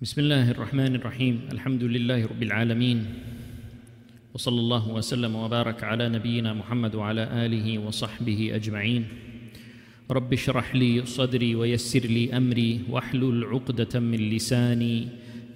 [0.00, 3.04] بسم الله الرحمن الرحيم الحمد لله رب العالمين
[4.34, 9.04] وصلى الله وسلم وبارك على نبينا محمد وعلى اله وصحبه اجمعين
[10.10, 15.08] رب اشرح لي صدري ويسر لي امري واحلل عقده من لساني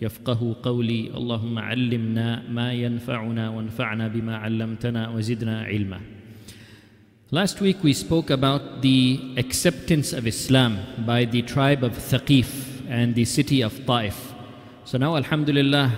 [0.03, 6.01] يفقه قولي اللهم علمنا ما ينفعنا وانفعنا بما علمتنا وزدنا علما
[7.31, 12.47] Last week we spoke about the acceptance of Islam by the tribe of Thaqif
[12.89, 14.34] and the city of Ta'if.
[14.87, 15.93] So now, Alhamdulillah,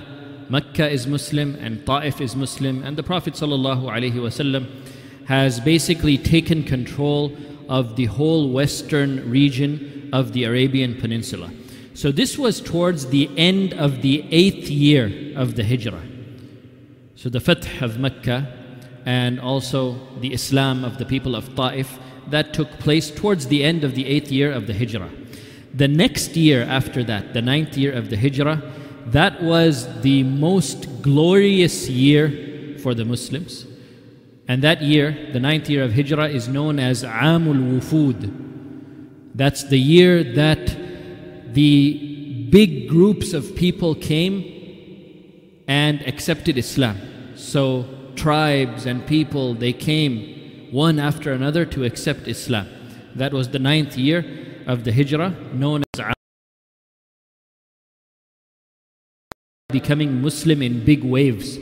[0.49, 4.67] Mecca is Muslim and Ta'if is Muslim, and the Prophet ﷺ
[5.27, 7.37] has basically taken control
[7.69, 11.51] of the whole western region of the Arabian Peninsula.
[11.95, 16.07] So this was towards the end of the eighth year of the Hijrah.
[17.17, 18.47] So the Fath of Mecca
[19.05, 23.83] and also the Islam of the people of Ta'if, that took place towards the end
[23.83, 25.11] of the eighth year of the Hijrah.
[25.77, 28.63] The next year after that, the ninth year of the Hijrah,
[29.09, 33.67] that was the most glorious year for the Muslims.
[34.49, 39.31] And that year, the ninth year of Hijrah, is known as Amul Wufud.
[39.35, 40.75] That's the year that
[41.53, 46.97] the big groups of people came and accepted Islam.
[47.35, 52.67] So tribes and people, they came one after another to accept Islam.
[53.15, 54.25] That was the ninth year
[54.67, 56.15] of the Hijrah, known as
[59.69, 61.59] becoming Muslim in big waves.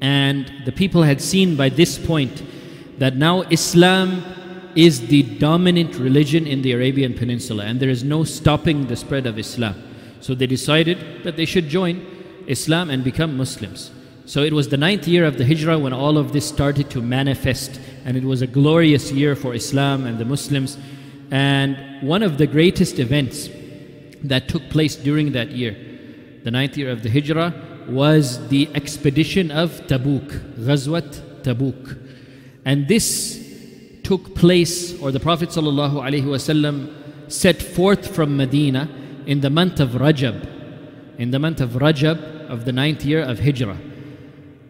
[0.00, 2.42] And the people had seen by this point
[2.98, 4.22] that now Islam
[4.74, 9.26] is the dominant religion in the Arabian Peninsula and there is no stopping the spread
[9.26, 9.74] of Islam.
[10.20, 12.04] So they decided that they should join
[12.46, 13.90] Islam and become Muslims.
[14.26, 17.02] So it was the ninth year of the Hijrah when all of this started to
[17.02, 20.78] manifest, and it was a glorious year for Islam and the Muslims.
[21.30, 23.48] And one of the greatest events
[24.22, 25.76] that took place during that year,
[26.44, 27.54] the ninth year of the Hijrah,
[27.88, 31.98] was the expedition of Tabuk, Ghazwat Tabuk.
[32.64, 33.40] And this
[34.02, 38.88] took place, or the Prophet ﷺ set forth from Medina
[39.26, 40.46] in the month of Rajab,
[41.18, 43.78] in the month of Rajab of the ninth year of Hijrah.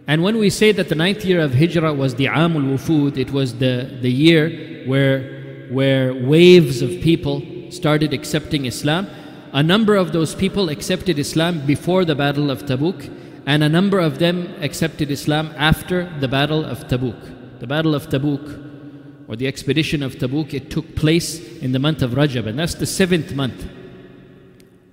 [0.06, 3.30] And when we say that the ninth year of Hijrah was the Amul Wufud, it
[3.32, 5.33] was the, the year where,
[5.70, 9.06] where waves of people started accepting Islam.
[9.52, 13.10] A number of those people accepted Islam before the Battle of Tabuk,
[13.46, 17.60] and a number of them accepted Islam after the Battle of Tabuk.
[17.60, 22.02] The Battle of Tabuk, or the expedition of Tabuk, it took place in the month
[22.02, 23.68] of Rajab, and that's the seventh month.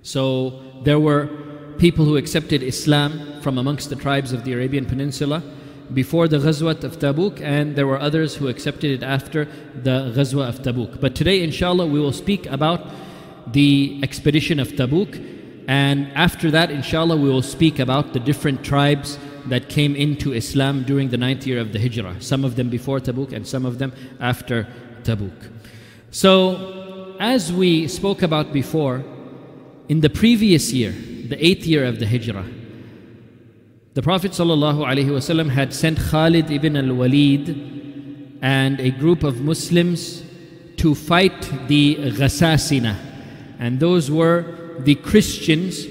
[0.02, 1.28] So there were
[1.78, 5.42] people who accepted Islam from amongst the tribes of the Arabian Peninsula
[5.94, 10.48] before the Ghazwat of Tabuk, and there were others who accepted it after the Ghazwa
[10.48, 11.00] of Tabuk.
[11.00, 12.88] But today, inshallah, we will speak about
[13.52, 15.20] the expedition of Tabuk,
[15.68, 20.84] and after that, inshallah, we will speak about the different tribes that came into Islam
[20.84, 23.78] during the ninth year of the Hijrah, some of them before Tabuk and some of
[23.78, 24.66] them after
[25.02, 25.50] Tabuk.
[26.10, 29.04] So, as we spoke about before,
[29.88, 32.46] in the previous year, the eighth year of the Hijrah,
[33.94, 40.24] the Prophet ﷺ had sent Khalid ibn al Walid and a group of Muslims
[40.76, 42.96] to fight the Ghasasina.
[43.58, 45.84] And those were the Christians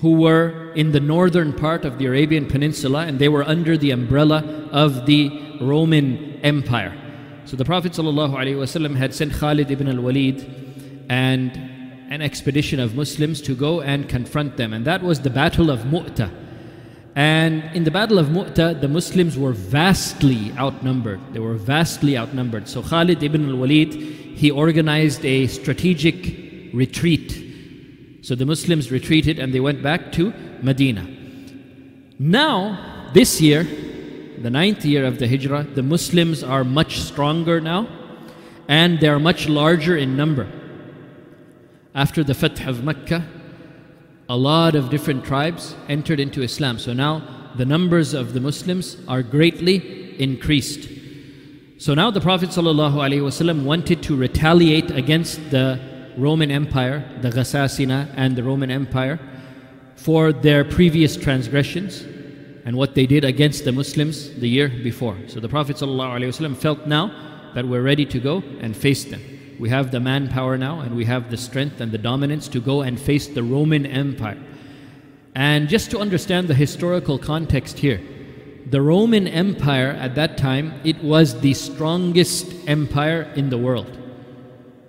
[0.00, 3.92] who were in the northern part of the Arabian Peninsula and they were under the
[3.92, 6.94] umbrella of the Roman Empire.
[7.46, 11.50] So the Prophet ﷺ had sent Khalid ibn al Walid and
[12.10, 14.74] an expedition of Muslims to go and confront them.
[14.74, 16.41] And that was the Battle of Mu'tah.
[17.14, 21.20] And in the Battle of Mu'tah, the Muslims were vastly outnumbered.
[21.32, 22.68] They were vastly outnumbered.
[22.68, 27.38] So Khalid ibn al Walid, he organized a strategic retreat.
[28.22, 31.06] So the Muslims retreated and they went back to Medina.
[32.18, 33.64] Now, this year,
[34.38, 37.88] the ninth year of the Hijrah, the Muslims are much stronger now
[38.68, 40.50] and they are much larger in number.
[41.94, 43.26] After the Fath of Mecca,
[44.28, 46.78] a lot of different tribes entered into Islam.
[46.78, 47.22] So now
[47.56, 50.88] the numbers of the Muslims are greatly increased.
[51.78, 55.80] So now the Prophet ﷺ wanted to retaliate against the
[56.16, 59.18] Roman Empire, the Ghasasina and the Roman Empire,
[59.96, 62.02] for their previous transgressions
[62.64, 65.16] and what they did against the Muslims the year before.
[65.26, 69.20] So the Prophet ﷺ felt now that we're ready to go and face them.
[69.62, 72.82] We have the manpower now and we have the strength and the dominance to go
[72.82, 74.42] and face the Roman Empire.
[75.36, 78.00] And just to understand the historical context here,
[78.66, 83.96] the Roman Empire at that time, it was the strongest empire in the world.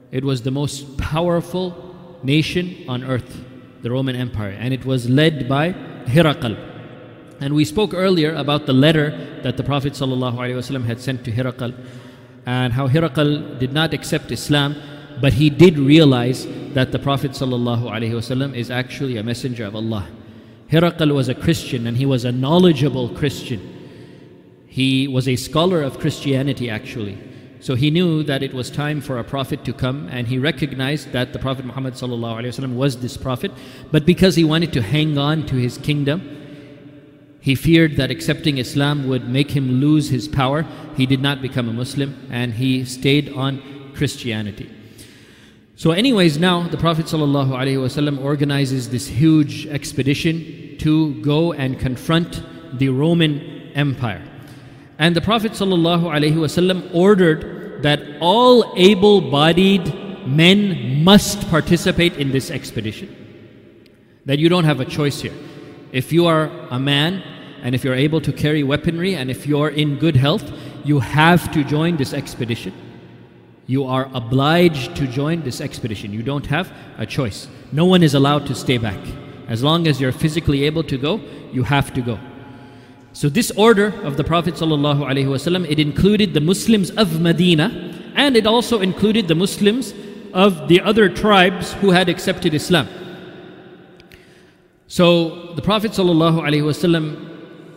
[0.09, 3.45] It was the most powerful nation on earth.
[3.83, 5.73] the Roman Empire, and it was led by
[6.05, 6.57] Hiraqal.
[7.39, 9.11] And we spoke earlier about the letter
[9.43, 11.75] that the Prophet ﷺ had sent to Hiraqal
[12.45, 14.75] and how Hiraqal did not accept Islam,
[15.21, 20.07] but he did realize that the Prophet ﷺ is actually a messenger of Allah.
[20.69, 23.61] Hiraqal was a Christian and he was a knowledgeable Christian.
[24.67, 27.17] He was a scholar of Christianity actually.
[27.59, 31.13] So he knew that it was time for a prophet to come and he recognized
[31.13, 33.51] that the Prophet Muhammad ﷺ was this prophet.
[33.91, 36.42] But because he wanted to hang on to his kingdom,
[37.43, 40.65] he feared that accepting Islam would make him lose his power.
[40.95, 44.71] He did not become a Muslim and he stayed on Christianity.
[45.75, 52.41] So, anyways, now the Prophet ﷺ organizes this huge expedition to go and confront
[52.79, 53.41] the Roman
[53.75, 54.23] Empire.
[54.97, 63.13] And the Prophet ﷺ ordered that all able bodied men must participate in this expedition.
[64.27, 65.35] That you don't have a choice here.
[65.91, 67.21] If you are a man
[67.63, 70.51] and if you're able to carry weaponry and if you're in good health,
[70.83, 72.73] you have to join this expedition.
[73.67, 76.11] You are obliged to join this expedition.
[76.11, 77.47] You don't have a choice.
[77.71, 78.99] No one is allowed to stay back.
[79.47, 81.21] As long as you're physically able to go,
[81.53, 82.19] you have to go.
[83.13, 88.45] So this order of the Prophet ﷺ, it included the Muslims of Medina and it
[88.45, 89.93] also included the Muslims
[90.33, 92.89] of the other tribes who had accepted Islam.
[94.87, 97.32] So the Prophet ﷺ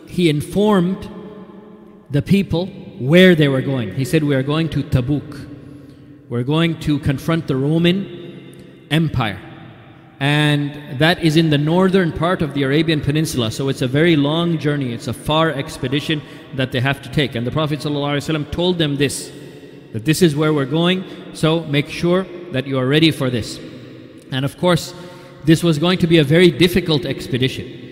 [0.07, 1.09] he informed
[2.09, 2.67] the people
[2.99, 3.93] where they were going.
[3.95, 5.55] He said, We are going to Tabuk.
[6.29, 9.41] We're going to confront the Roman Empire.
[10.19, 13.51] And that is in the northern part of the Arabian Peninsula.
[13.51, 14.91] So it's a very long journey.
[14.93, 16.21] It's a far expedition
[16.55, 17.35] that they have to take.
[17.35, 19.31] And the Prophet ﷺ told them this
[19.93, 21.05] that this is where we're going.
[21.33, 23.57] So make sure that you are ready for this.
[24.31, 24.93] And of course,
[25.45, 27.86] this was going to be a very difficult expedition.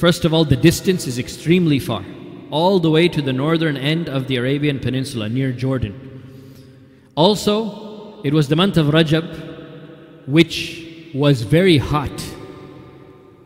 [0.00, 2.02] First of all, the distance is extremely far,
[2.50, 7.04] all the way to the northern end of the Arabian Peninsula near Jordan.
[7.16, 12.18] Also, it was the month of Rajab, which was very hot.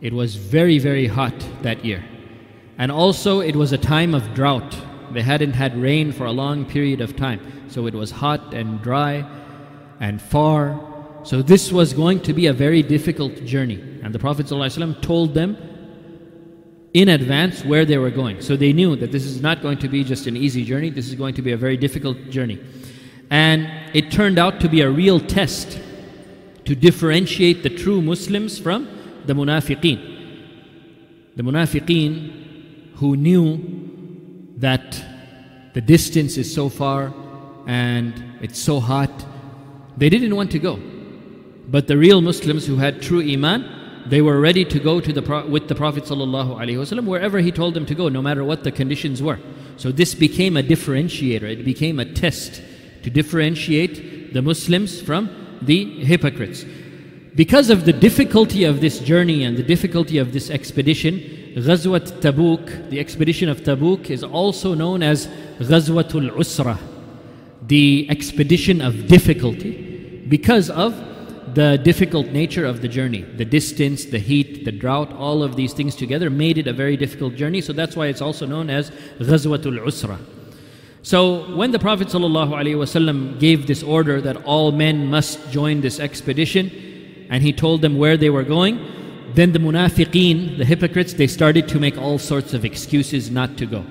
[0.01, 2.05] It was very, very hot that year.
[2.79, 4.77] And also, it was a time of drought.
[5.11, 7.41] They hadn't had rain for a long period of time.
[7.67, 9.27] So it was hot and dry
[9.99, 10.81] and far.
[11.25, 13.81] So this was going to be a very difficult journey.
[14.05, 15.57] And the Prophet ﷺ told them
[16.94, 18.41] in advance where they were going.
[18.41, 21.08] So they knew that this is not going to be just an easy journey, this
[21.08, 22.62] is going to be a very difficult journey.
[23.31, 25.81] And it turned out to be a real test
[26.64, 28.88] to differentiate the true Muslims from
[29.26, 30.12] the munafiqeen.
[31.37, 35.02] The munafiqeen who knew that
[35.75, 37.12] the distance is so far
[37.67, 39.11] and it's so hot,
[39.97, 40.79] they didn't want to go.
[41.67, 45.47] But the real Muslims who had true Iman, they were ready to go to the
[45.49, 49.23] with the Prophet ﷺ wherever he told them to go, no matter what the conditions
[49.23, 49.39] were.
[49.77, 51.43] So this became a differentiator.
[51.43, 52.62] It became a test
[53.03, 55.31] to differentiate the Muslims from
[55.62, 56.65] the hypocrites.
[57.35, 61.19] Because of the difficulty of this journey and the difficulty of this expedition,
[61.57, 65.27] Ghazwat Tabuk, the expedition of Tabuk, is also known as
[65.59, 66.79] Ghazwatul Usra,
[67.62, 70.95] the expedition of difficulty, because of
[71.55, 73.23] the difficult nature of the journey.
[73.23, 76.97] The distance, the heat, the drought, all of these things together made it a very
[76.97, 77.61] difficult journey.
[77.61, 80.19] So that's why it's also known as Ghazwatul Usra.
[81.02, 87.26] So when the Prophet ﷺ gave this order that all men must join this expedition,
[87.31, 88.78] and he told them where they were going,
[89.35, 93.67] then the munafiqeen, the hypocrites, they started to make all sorts of excuses not to
[93.67, 93.85] go.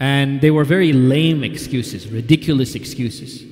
[0.00, 3.44] And they were very lame excuses, ridiculous excuses.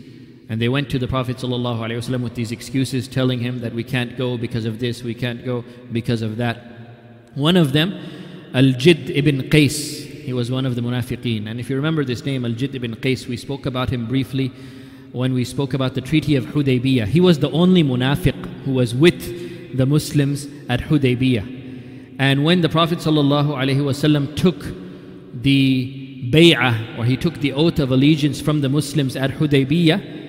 [0.50, 4.18] And they went to the Prophet ﷺ with these excuses, telling him that we can't
[4.18, 6.56] go because of this, we can't go because of that.
[7.36, 7.92] One of them,
[8.52, 11.48] Al Jid ibn Qais, he was one of the munafiqeen.
[11.48, 14.48] And if you remember this name, Al Jid ibn Qais, we spoke about him briefly
[15.12, 17.06] when we spoke about the Treaty of Hudaybiyah.
[17.06, 22.16] He was the only munafiq who was with the Muslims at Hudaybiyah.
[22.18, 24.64] And when the Prophet ﷺ took
[25.32, 30.19] the bay'ah, or he took the oath of allegiance from the Muslims at Hudaybiyah,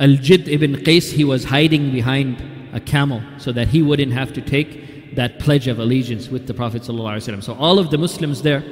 [0.00, 2.42] Al-Jid ibn Qais, he was hiding behind
[2.72, 6.54] a camel so that he wouldn't have to take that pledge of allegiance with the
[6.54, 7.42] Prophet ﷺ.
[7.42, 8.64] So all of the Muslims there,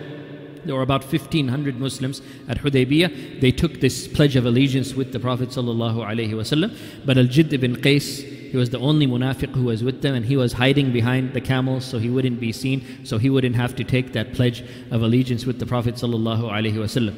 [0.65, 5.21] there were about 1500 Muslims at Hudaybiyah, they took this pledge of allegiance with the
[5.21, 7.05] Prophet ﷺ.
[7.05, 10.35] But Al-Jid ibn Qais, he was the only munafiq who was with them and he
[10.35, 13.85] was hiding behind the camels so he wouldn't be seen so he wouldn't have to
[13.85, 17.15] take that pledge of allegiance with the prophet ﷺ.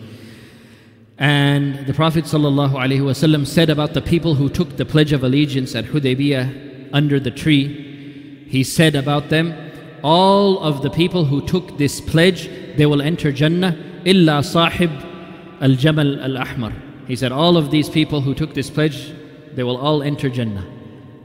[1.21, 5.85] And the Prophet ﷺ said about the people who took the Pledge of Allegiance at
[5.85, 9.55] Hudaybiyah under the tree, he said about them,
[10.03, 12.49] All of the people who took this pledge,
[12.79, 14.91] they will enter Jannah, illa sahib
[15.61, 16.73] al Jamal al Ahmar.
[17.07, 19.13] He said, All of these people who took this pledge,
[19.55, 20.67] they will all enter Jannah.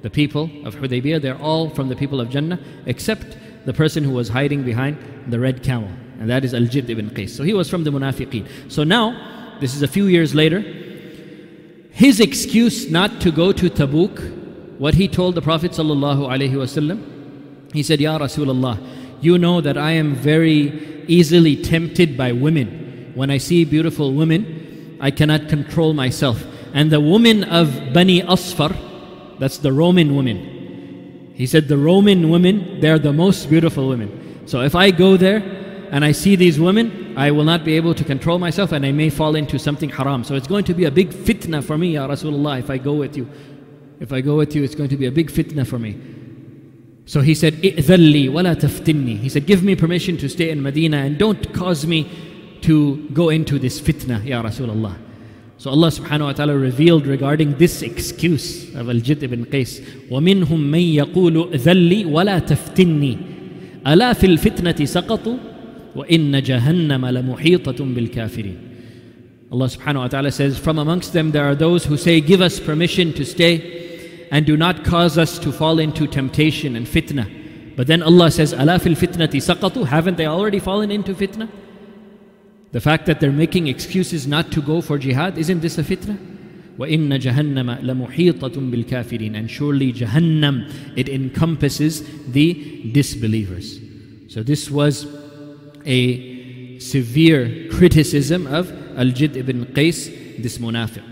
[0.01, 4.11] The people of Hudaybiyah, they're all from the people of Jannah, except the person who
[4.11, 4.97] was hiding behind
[5.27, 7.29] the red camel, and that is Al Jid ibn Qais.
[7.29, 8.45] So he was from the Munafiqeen.
[8.69, 10.59] So now, this is a few years later,
[11.91, 18.01] his excuse not to go to Tabuk, what he told the Prophet ﷺ, he said,
[18.01, 18.79] Ya Rasulullah,
[19.21, 23.11] you know that I am very easily tempted by women.
[23.15, 26.45] When I see beautiful women, I cannot control myself.
[26.73, 28.75] And the women of Bani Asfar,
[29.39, 31.31] that's the Roman women.
[31.33, 34.47] He said, The Roman women, they're the most beautiful women.
[34.47, 35.37] So if I go there
[35.91, 38.92] and I see these women, I will not be able to control myself and I
[38.92, 40.24] may fall into something haram.
[40.24, 42.94] So it's going to be a big fitna for me, Ya Rasulullah, if I go
[42.94, 43.28] with you.
[44.00, 46.00] If I go with you, it's going to be a big fitna for me.
[47.06, 50.98] So he said, إِذَلِّي وَلَا تَفْتِنِّي He said, give me permission to stay in Medina
[50.98, 52.08] and don't cause me
[52.62, 54.96] to go into this fitna, Ya Rasulullah.
[55.58, 60.94] So Allah subhanahu wa ta'ala revealed regarding this excuse of Al-Jid ibn Qais, وَمِنْهُمْ مَنْ
[60.94, 63.18] يَقُولُ ذَلِّي وَلَا تَفْتِنِّي
[63.84, 65.53] أَلَا فِي الْفِتْنَةِ سَقَطُوا
[65.94, 68.70] وَإِنَّ جَهَنَّمَ لَمُحِيطَةٌ بِالْكَافِرِينَ
[69.52, 72.60] Allah subhanahu wa ta'ala says, From amongst them there are those who say, Give us
[72.60, 77.76] permission to stay and do not cause us to fall into temptation and fitna.
[77.76, 79.86] But then Allah says, Ala fil fitnati saqatu.
[79.86, 81.48] Haven't they already fallen into fitna?
[82.70, 86.16] The fact that they're making excuses not to go for jihad, isn't this a fitna?
[86.78, 93.80] وَإِنَّ جَهَنَّمَ لَمُحِيطَةٌ بِالْكَافِرِينَ And surely Jahannam, it encompasses the disbelievers.
[94.28, 95.04] So this was
[95.84, 101.04] a severe criticism of Al-Jid ibn Qais, this munafiq.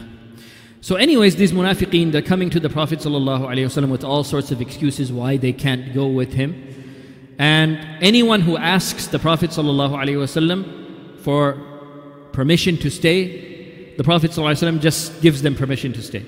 [0.81, 5.13] So, anyways, these munafiqeen, they're coming to the Prophet ﷺ with all sorts of excuses
[5.13, 6.65] why they can't go with him.
[7.39, 11.59] And anyone who asks the Prophet ﷺ for
[12.33, 16.25] permission to stay, the Prophet ﷺ just gives them permission to stay.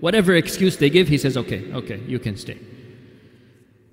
[0.00, 2.58] Whatever excuse they give, he says, okay, okay, you can stay.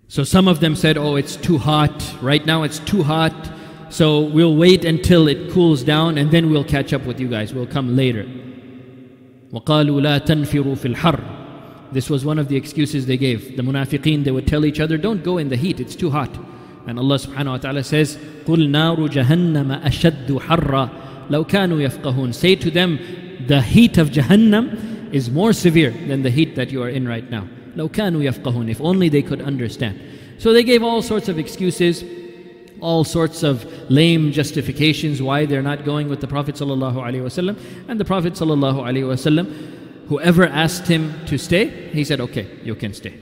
[0.09, 2.15] So some of them said, oh, it's too hot.
[2.21, 3.33] Right now it's too hot.
[3.91, 7.53] So we'll wait until it cools down and then we'll catch up with you guys.
[7.53, 8.25] We'll come later.
[9.53, 13.55] وَقَالُوا لَا تَنْفِرُوا فِي الْحَرِّ This was one of the excuses they gave.
[13.55, 16.29] The munafiqeen, they would tell each other, don't go in the heat, it's too hot.
[16.85, 22.55] And Allah subhanahu wa ta'ala says, قُلْ نَارُ جَهَنَّمَ أَشَدُّ حَرًّا لَوْ كَانُوا يَفْقَهُونَ Say
[22.55, 22.99] to them,
[23.47, 27.29] the heat of Jahannam is more severe than the heat that you are in right
[27.29, 27.47] now.
[27.75, 29.99] لَوْ كَانُوا يَفْقَهُونَ If only they could understand.
[30.39, 32.03] So they gave all sorts of excuses
[32.82, 37.56] all sorts of lame justifications why they're not going with the Prophet ﷺ.
[37.88, 43.18] And the Prophet ﷺ, whoever asked him to stay, he said, okay, you can stay.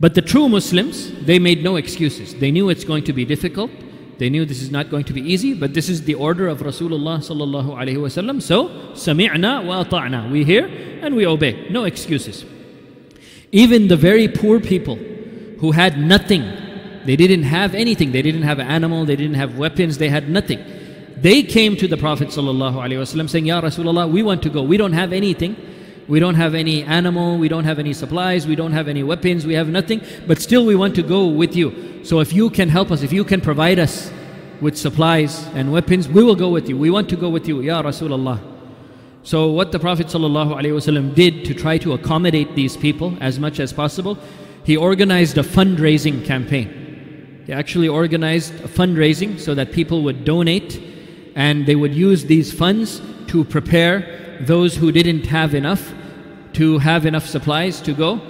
[0.00, 2.34] But the true Muslims, they made no excuses.
[2.34, 3.70] They knew it's going to be difficult.
[4.18, 6.60] They knew this is not going to be easy, but this is the order of
[6.60, 8.40] Rasulullah sallallahu alaihi wasallam.
[8.40, 10.30] So, sami'na wa.
[10.30, 10.66] We hear
[11.02, 11.68] and we obey.
[11.70, 12.44] No excuses.
[13.52, 14.96] Even the very poor people
[15.58, 16.63] who had nothing
[17.04, 18.12] they didn't have anything.
[18.12, 20.64] They didn't have an animal, they didn't have weapons, they had nothing.
[21.16, 24.62] They came to the Prophet ﷺ saying, Ya Rasulullah, we want to go.
[24.62, 25.56] We don't have anything.
[26.06, 29.46] We don't have any animal, we don't have any supplies, we don't have any weapons,
[29.46, 32.04] we have nothing, but still we want to go with you.
[32.04, 34.12] So if you can help us, if you can provide us
[34.60, 36.76] with supplies and weapons, we will go with you.
[36.76, 38.38] We want to go with you, Ya Rasulullah.
[39.22, 43.72] So what the Prophet ﷺ did to try to accommodate these people as much as
[43.72, 44.18] possible,
[44.64, 46.83] he organized a fundraising campaign.
[47.46, 50.80] They actually organized fundraising so that people would donate
[51.34, 55.92] and they would use these funds to prepare those who didn't have enough
[56.54, 58.20] to have enough supplies to go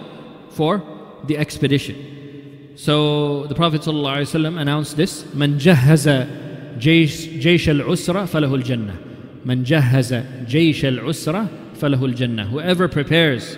[0.50, 0.82] for
[1.24, 2.72] the expedition.
[2.76, 8.98] So the Prophet ﷺ announced this Man jahaza jaysh al usra falahul jannah.
[9.44, 12.46] Man jahaza jaysh al usra falahul jannah.
[12.46, 13.56] Whoever prepares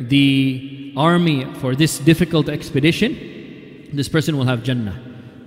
[0.00, 3.31] the army for this difficult expedition,
[3.92, 4.98] this person will have Jannah.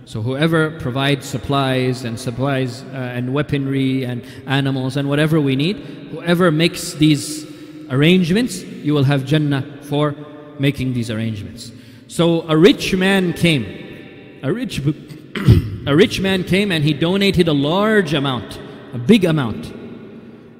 [0.05, 5.77] So whoever provides supplies and supplies uh, and weaponry and animals and whatever we need,
[6.11, 7.45] whoever makes these
[7.89, 10.15] arrangements, you will have Jannah for
[10.59, 11.71] making these arrangements.
[12.07, 14.79] So a rich man came, a rich,
[15.87, 18.59] a rich man came and he donated a large amount,
[18.93, 19.73] a big amount.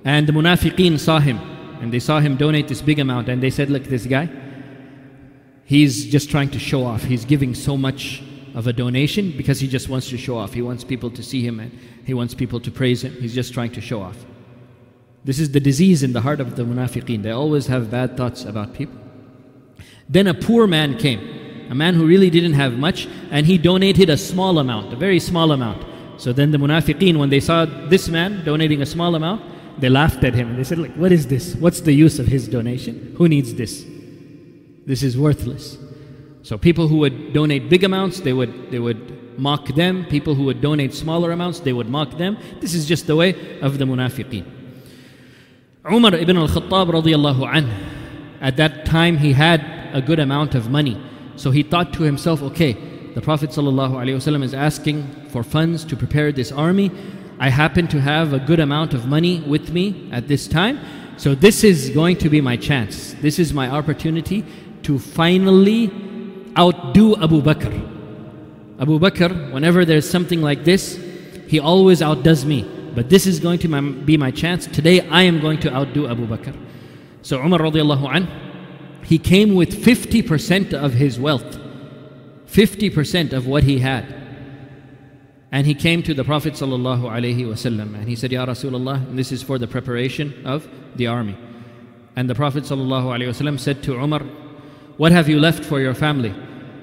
[0.04, 1.40] And the munafiqeen saw him
[1.82, 4.28] and they saw him donate this big amount and they said, look, this guy,
[5.66, 7.04] He's just trying to show off.
[7.04, 10.54] He's giving so much of a donation because he just wants to show off.
[10.54, 13.14] He wants people to see him and he wants people to praise him.
[13.14, 14.26] He's just trying to show off.
[15.26, 17.24] This is the disease in the heart of the munafiqeen.
[17.24, 19.00] They always have bad thoughts about people.
[20.08, 21.20] Then a poor man came.
[21.70, 25.20] a man who really didn't have much, and he donated a small amount, a very
[25.20, 25.84] small amount.
[26.18, 29.42] So then the munafiqeen, when they saw this man donating a small amount,
[29.82, 31.56] they laughed at him they said, like, what is this?
[31.56, 33.14] What's the use of his donation?
[33.18, 33.86] Who needs this?
[34.86, 35.78] This is worthless.
[36.44, 40.06] So people who would donate big amounts, they would, they would mock them.
[40.06, 42.38] People who would donate smaller amounts, they would mock them.
[42.62, 44.46] This is just the way of the munafiqeen.
[45.92, 47.70] Umar ibn al-Khattab radiallahu anh,
[48.42, 49.64] at that time he had
[49.94, 51.02] a good amount of money.
[51.36, 52.74] So he thought to himself, okay,
[53.14, 56.92] the Prophet ﷺ is asking for funds to prepare this army.
[57.40, 60.80] I happen to have a good amount of money with me at this time.
[61.18, 63.14] So this is going to be my chance.
[63.22, 64.44] This is my opportunity
[64.86, 65.92] to finally
[66.56, 67.74] outdo Abu Bakr.
[68.80, 71.00] Abu Bakr, whenever there's something like this,
[71.48, 72.64] he always outdoes me.
[72.94, 73.68] But this is going to
[74.04, 74.68] be my chance.
[74.68, 76.56] Today I am going to outdo Abu Bakr.
[77.24, 78.28] So Umar radiallahu anh,
[79.04, 81.60] he came with 50% of his wealth.
[82.48, 84.06] 50% of what he had.
[85.52, 89.18] And he came to the Prophet sallallahu alaihi wasallam and he said, Ya Rasulullah, and
[89.18, 91.38] this is for the preparation of the army.
[92.16, 94.22] And the Prophet sallallahu alaihi wasallam said to Umar,
[94.97, 96.35] What have you left for your family?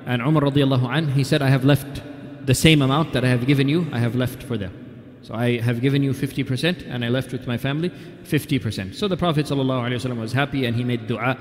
[0.05, 2.01] And Umar radiallahu anh, he said, I have left
[2.45, 4.73] the same amount that I have given you, I have left for them.
[5.21, 7.89] So I have given you 50% and I left with my family
[8.23, 8.95] 50%.
[8.95, 11.37] So the Prophet ﷺ was happy and he made dua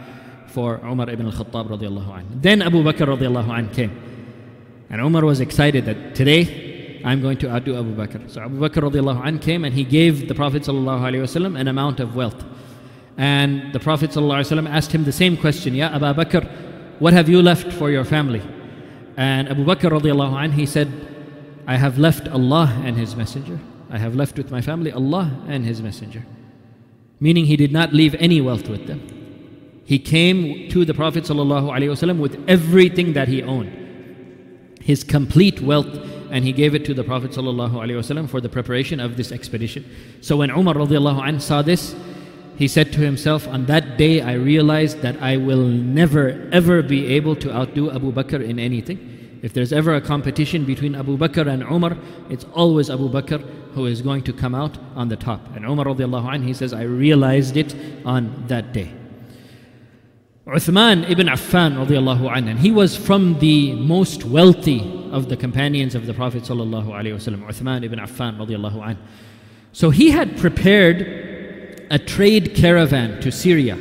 [0.48, 2.26] for Umar ibn al-Khattab radiallahu anh.
[2.42, 3.92] Then Abu Bakr radiallahu anh came.
[4.90, 8.28] And Umar was excited that today I'm going to outdo Abu Bakr.
[8.28, 12.16] So Abu Bakr radiallahu anh came and he gave the Prophet ﷺ an amount of
[12.16, 12.44] wealth.
[13.16, 16.59] And the Prophet ﷺ asked him the same question, Ya Abu Bakr,
[17.01, 18.43] what have you left for your family?
[19.17, 20.87] And Abu Bakr radiallahu anh, he said,
[21.65, 23.59] I have left Allah and His Messenger.
[23.89, 26.23] I have left with my family Allah and His Messenger.
[27.19, 29.01] Meaning he did not leave any wealth with them.
[29.83, 35.89] He came to the Prophet ﷺ with everything that he owned, his complete wealth,
[36.29, 39.83] and he gave it to the Prophet ﷺ for the preparation of this expedition.
[40.21, 41.95] So when Umar radiallahu saw this,
[42.61, 47.07] he said to himself, On that day I realized that I will never ever be
[47.07, 48.99] able to outdo Abu Bakr in anything.
[49.41, 51.97] If there's ever a competition between Abu Bakr and Umar,
[52.29, 53.41] it's always Abu Bakr
[53.73, 55.41] who is going to come out on the top.
[55.55, 58.93] And Umar radiallahu anh, he says, I realized it on that day.
[60.45, 65.95] Uthman ibn Affan radiallahu anh, and he was from the most wealthy of the companions
[65.95, 67.43] of the Prophet sallallahu alaihi wasallam.
[67.47, 68.99] Uthman ibn Affan radiallahu anh.
[69.73, 71.30] So he had prepared
[71.91, 73.77] a trade caravan to Syria.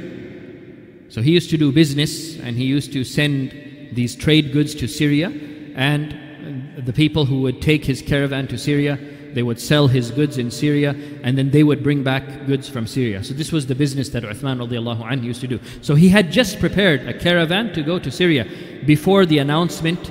[1.10, 3.52] So he used to do business and he used to send
[3.92, 5.28] these trade goods to Syria
[5.76, 8.98] and the people who would take his caravan to Syria,
[9.32, 10.90] they would sell his goods in Syria,
[11.22, 13.22] and then they would bring back goods from Syria.
[13.22, 15.60] So this was the business that Uthman radiallahu anh used to do.
[15.80, 18.44] So he had just prepared a caravan to go to Syria
[18.86, 20.10] before the announcement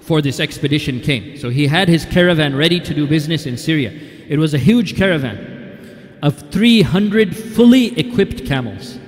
[0.00, 1.38] for this expedition came.
[1.38, 3.92] So he had his caravan ready to do business in Syria.
[4.28, 5.51] It was a huge caravan
[6.22, 8.98] of 300 fully equipped camels.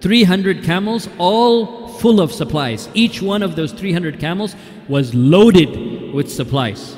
[0.00, 2.88] 300 camels, all full of supplies.
[2.94, 4.54] Each one of those 300 camels
[4.88, 6.96] was loaded with supplies.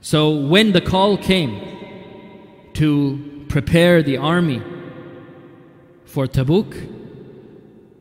[0.00, 1.60] So when the call came
[2.74, 4.62] to prepare the army
[6.04, 6.72] for Tabuk,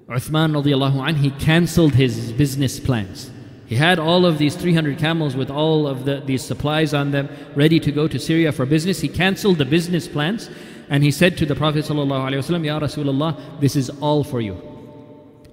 [0.07, 3.32] Uthman radiallahu anh, he cancelled his business plans.
[3.65, 7.29] He had all of these 300 camels with all of the, these supplies on them
[7.55, 8.99] ready to go to Syria for business.
[8.99, 10.49] He cancelled the business plans
[10.89, 14.61] and he said to the Prophet ﷺ, Ya Rasulullah, this is all for you.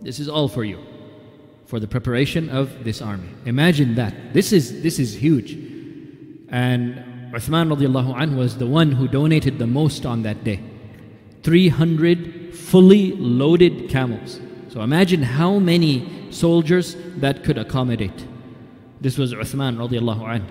[0.00, 0.78] This is all for you,
[1.66, 3.28] for the preparation of this army.
[3.44, 4.32] Imagine that.
[4.32, 5.52] This is, this is huge.
[6.48, 10.60] And Uthman radiallahu anh was the one who donated the most on that day.
[11.42, 14.40] 300 fully loaded camels.
[14.69, 18.25] So imagine how many soldiers that could accommodate.
[18.99, 20.45] This was Uthman radiallahu anh.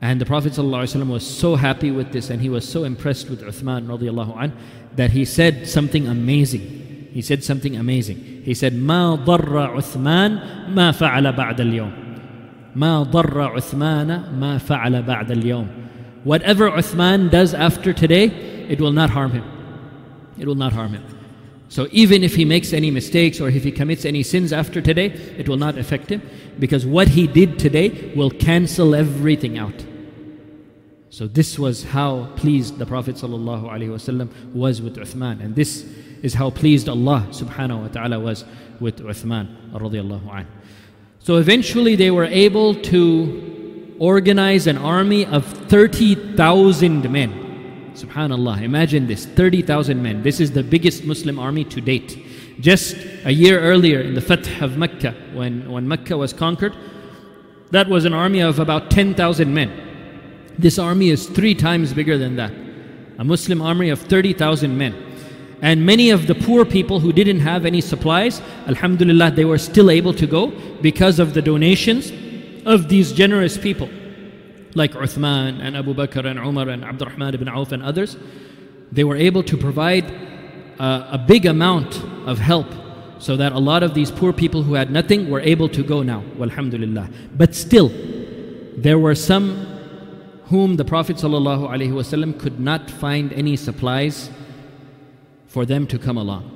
[0.00, 3.42] And the Prophet ﷺ was so happy with this and he was so impressed with
[3.42, 4.52] Uthman radiallahu anh
[4.96, 7.08] that he said something amazing.
[7.12, 8.42] He said something amazing.
[8.44, 11.92] He said, ما ضر عثمان ما فعل بعد اليوم.
[12.74, 15.68] ما ضر عثمان ما فعل بعد اليوم.
[16.24, 18.26] Whatever Uthman does after today,
[18.68, 19.44] it will not harm him.
[20.38, 21.13] It will not harm him.
[21.67, 25.07] So even if he makes any mistakes or if he commits any sins after today,
[25.37, 26.21] it will not affect him
[26.59, 29.85] because what he did today will cancel everything out.
[31.09, 35.43] So this was how pleased the Prophet ﷺ was with Uthman.
[35.43, 35.85] And this
[36.21, 38.45] is how pleased Allah subhanahu wa ta'ala was
[38.79, 40.45] with Uthman.
[41.19, 47.44] So eventually they were able to organize an army of 30,000 men.
[47.95, 50.21] Subhanallah, imagine this 30,000 men.
[50.21, 52.21] This is the biggest Muslim army to date.
[52.59, 56.75] Just a year earlier in the Fath of Mecca, when, when Mecca was conquered,
[57.71, 59.71] that was an army of about 10,000 men.
[60.59, 62.51] This army is three times bigger than that.
[63.17, 64.93] A Muslim army of 30,000 men.
[65.61, 69.89] And many of the poor people who didn't have any supplies, Alhamdulillah, they were still
[69.89, 72.11] able to go because of the donations
[72.65, 73.89] of these generous people,
[74.75, 78.17] like Uthman and Abu Bakr and Umar and Abdurrahman ibn Auf and others.
[78.91, 80.05] They were able to provide
[80.79, 82.67] a, a big amount of help
[83.17, 86.03] so that a lot of these poor people who had nothing were able to go
[86.03, 87.09] now, alhamdulillah.
[87.35, 87.89] But still,
[88.77, 89.65] there were some
[90.45, 94.29] whom the Prophet ﷺ could not find any supplies
[95.47, 96.54] for them to come along.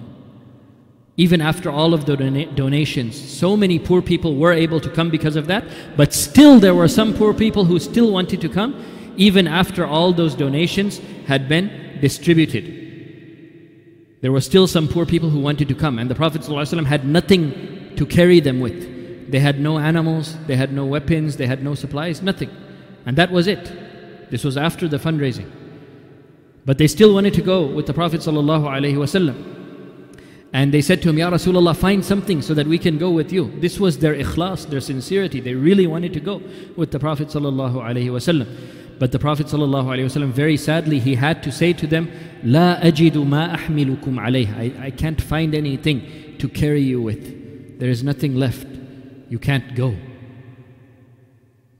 [1.19, 5.35] Even after all of the donations, so many poor people were able to come because
[5.35, 5.65] of that,
[5.97, 8.71] but still there were some poor people who still wanted to come,
[9.17, 12.63] even after all those donations had been distributed.
[14.21, 17.03] There were still some poor people who wanted to come, and the Prophet ﷺ had
[17.03, 19.29] nothing to carry them with.
[19.29, 22.49] They had no animals, they had no weapons, they had no supplies, nothing.
[23.05, 24.31] And that was it.
[24.31, 25.51] This was after the fundraising.
[26.63, 29.59] But they still wanted to go with the Prophet ﷺ.
[30.51, 33.31] And they said to him, Ya Rasulullah, find something so that we can go with
[33.31, 33.51] you.
[33.59, 35.39] This was their ikhlas, their sincerity.
[35.39, 36.41] They really wanted to go
[36.75, 37.27] with the Prophet.
[38.99, 42.11] But the Prophet, very sadly, he had to say to them,
[42.43, 44.51] La ajidu ma ahmilukum alayh.
[44.57, 47.79] I, I can't find anything to carry you with.
[47.79, 48.67] There is nothing left.
[49.29, 49.95] You can't go.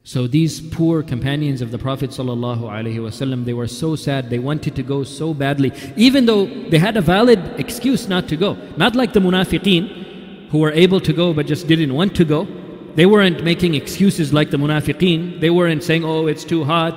[0.10, 4.32] So these poor companions of the Prophet ﷺ, they were so sad.
[4.32, 8.36] They wanted to go so badly, even though they had a valid excuse not to
[8.36, 8.58] go.
[8.76, 12.48] Not like the munafiqeen, who were able to go but just didn't want to go.
[12.96, 15.42] They weren't making excuses like the munafiqeen.
[15.42, 16.96] They weren't saying, oh, it's too hot,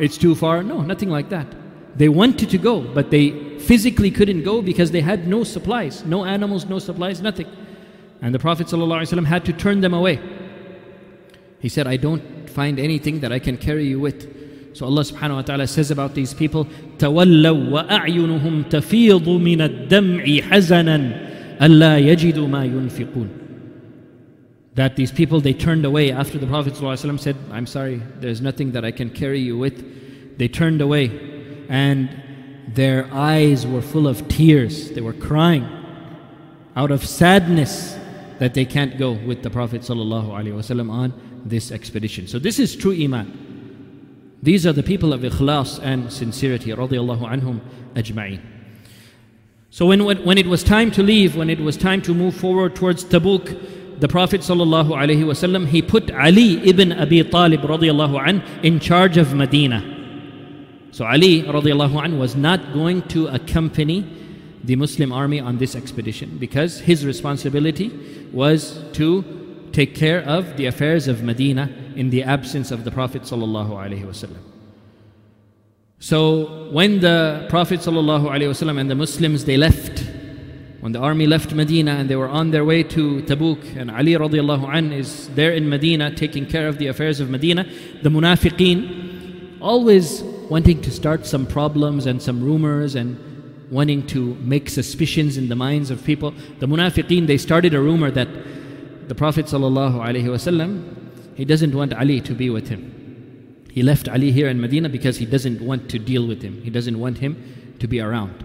[0.00, 0.64] it's too far.
[0.64, 1.46] No, nothing like that.
[1.94, 6.24] They wanted to go, but they physically couldn't go because they had no supplies, no
[6.24, 7.46] animals, no supplies, nothing.
[8.20, 10.18] And the Prophet ﷺ had to turn them away.
[11.60, 14.75] He said, I don't find anything that I can carry you with.
[14.75, 16.65] So Allah subhanahu wa ta'ala says about these people,
[16.97, 23.47] تَوَلَّوا وَأَعْيُنُهُمْ تَفِيضُ مِنَ الدَّمْعِ حَزَنًا أَلَّا يَجِدُوا مَا يُنْفِقُونَ
[24.77, 28.73] that these people they turned away after the Prophet ﷺ said, I'm sorry, there's nothing
[28.73, 30.37] that I can carry you with.
[30.37, 32.09] They turned away and
[32.67, 34.91] their eyes were full of tears.
[34.91, 35.67] They were crying
[36.75, 37.97] out of sadness
[38.37, 42.26] that they can't go with the Prophet ﷺ on this expedition.
[42.26, 43.50] So this is true Iman.
[44.42, 47.60] These are the people of ikhlas and sincerity, radiallahu anhum
[47.94, 48.40] ajma'in.
[49.70, 52.76] So when, when it was time to leave, when it was time to move forward
[52.76, 59.16] towards Tabuk, the Prophet ﷺ, he put Ali ibn Abi Talib radiallahu an in charge
[59.16, 59.80] of Medina.
[60.90, 64.04] So Ali radiallahu an was not going to accompany
[64.64, 67.90] the Muslim army on this expedition because his responsibility
[68.32, 69.41] was to
[69.72, 74.36] take care of the affairs of Medina in the absence of the Prophet ﷺ.
[75.98, 80.04] So when the Prophet ﷺ and the Muslims they left
[80.82, 84.14] when the army left Medina and they were on their way to Tabuk, and Ali
[84.14, 87.64] radiallahu an is there in Medina taking care of the affairs of Medina,
[88.02, 93.16] the munafiqeen, always wanting to start some problems and some rumors and
[93.70, 96.34] wanting to make suspicions in the minds of people.
[96.58, 98.26] The munafiqeen, they started a rumor that
[99.08, 102.92] the Prophet ﷺ, he doesn't want Ali to be with him.
[103.70, 106.60] He left Ali here in Medina because he doesn't want to deal with him.
[106.62, 108.44] He doesn't want him to be around.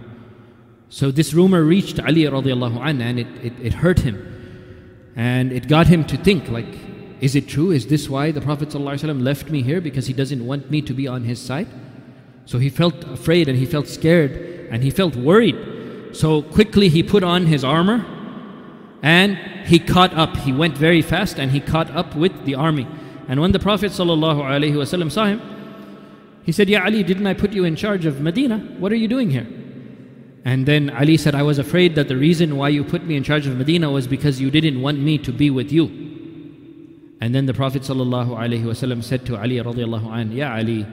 [0.89, 4.17] So this rumor reached Ali radiallahu and it, it, it hurt him.
[5.17, 6.65] And it got him to think like,
[7.19, 7.71] is it true?
[7.71, 9.81] Is this why the Prophet ﷺ left me here?
[9.81, 11.67] Because he doesn't want me to be on his side?
[12.45, 14.31] So he felt afraid and he felt scared
[14.71, 16.15] and he felt worried.
[16.15, 18.05] So quickly he put on his armor
[19.03, 20.35] and he caught up.
[20.37, 22.87] He went very fast and he caught up with the army.
[23.27, 25.41] And when the Prophet ﷺ saw him,
[26.43, 28.59] he said, Ya Ali, didn't I put you in charge of Medina?
[28.79, 29.47] What are you doing here?
[30.45, 33.23] And then Ali said, I was afraid that the reason why you put me in
[33.23, 35.87] charge of Medina was because you didn't want me to be with you.
[37.19, 40.85] And then the Prophet ﷺ said to Ali anh, Ya Ali,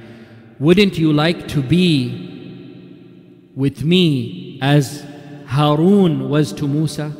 [0.59, 5.07] wouldn't you like to be with me as
[5.47, 7.15] Harun was to Musa?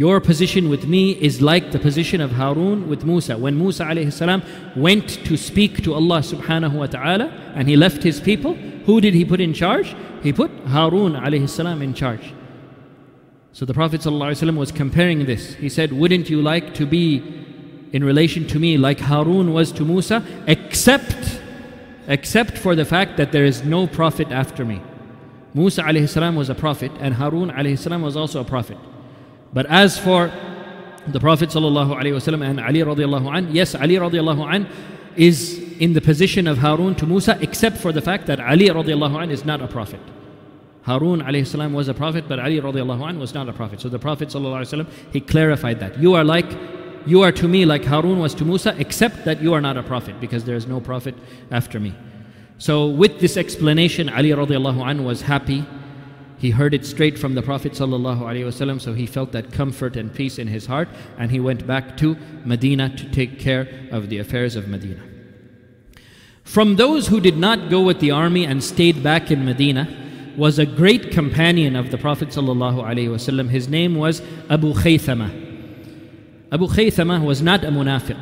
[0.00, 3.36] Your position with me is like the position of Harun with Musa.
[3.36, 8.18] When Musa alayhi went to speak to Allah subhanahu wa ta'ala and he left his
[8.18, 8.54] people,
[8.86, 9.94] who did he put in charge?
[10.22, 12.32] He put Harun alayhi in charge.
[13.52, 15.52] So the Prophet ﷺ was comparing this.
[15.56, 17.22] He said, Wouldn't you like to be
[17.92, 21.42] in relation to me like Harun was to Musa, except,
[22.08, 24.80] except for the fact that there is no prophet after me.
[25.52, 28.78] Musa salam was a prophet and Harun salam was also a prophet.
[29.52, 30.32] But as for
[31.08, 34.68] the Prophet wasallam and Ali radiallahu an, yes, Ali radiallahu an
[35.16, 39.22] is in the position of Harun to Musa, except for the fact that Ali radiallahu
[39.22, 40.00] an is not a prophet.
[40.82, 43.80] Harun alayhi was a prophet, but Ali radiallahu an was not a prophet.
[43.80, 46.50] So the Prophet wasallam he clarified that you are like
[47.06, 49.82] you are to me like Harun was to Musa, except that you are not a
[49.82, 51.14] prophet because there is no prophet
[51.50, 51.94] after me.
[52.58, 55.64] So with this explanation, Ali radiallahu an was happy.
[56.40, 60.38] He heard it straight from the Prophet wasallam, so he felt that comfort and peace
[60.38, 64.56] in his heart, and he went back to Medina to take care of the affairs
[64.56, 65.02] of Medina.
[66.42, 69.86] From those who did not go with the army and stayed back in Medina
[70.34, 73.50] was a great companion of the Prophet wasallam.
[73.50, 75.28] His name was Abu Khaythama.
[76.50, 78.18] Abu Khaythama was not a munafiq.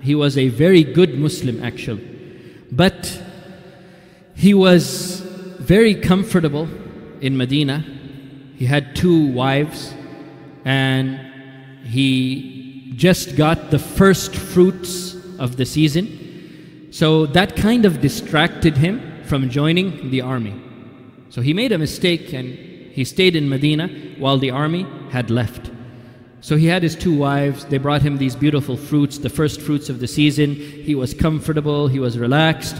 [0.00, 2.08] He was a very good Muslim actually.
[2.72, 3.22] But
[4.34, 5.20] he was
[5.60, 6.66] very comfortable
[7.22, 7.84] in Medina.
[8.56, 9.94] He had two wives
[10.64, 11.18] and
[11.84, 16.88] he just got the first fruits of the season.
[16.90, 20.60] So that kind of distracted him from joining the army.
[21.30, 25.70] So he made a mistake and he stayed in Medina while the army had left.
[26.42, 27.64] So he had his two wives.
[27.64, 30.54] They brought him these beautiful fruits, the first fruits of the season.
[30.54, 32.76] He was comfortable, he was relaxed.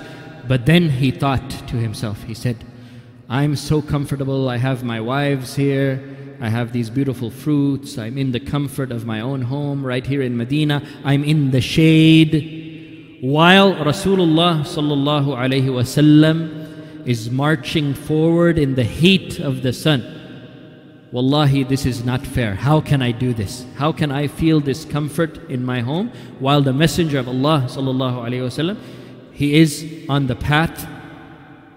[0.48, 2.64] But then he thought to himself, he said,
[3.32, 4.50] I'm so comfortable.
[4.50, 6.04] I have my wives here.
[6.38, 7.96] I have these beautiful fruits.
[7.96, 10.86] I'm in the comfort of my own home right here in Medina.
[11.02, 13.20] I'm in the shade.
[13.22, 20.04] While Rasulullah sallallahu alaihi wasallam is marching forward in the heat of the sun.
[21.10, 22.54] Wallahi, this is not fair.
[22.54, 23.64] How can I do this?
[23.76, 28.28] How can I feel this comfort in my home while the Messenger of Allah sallallahu
[28.28, 28.76] alaihi wasallam
[29.32, 30.86] he is on the path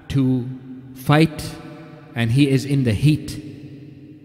[0.10, 0.50] to
[1.06, 1.56] fight
[2.16, 3.42] and he is in the heat.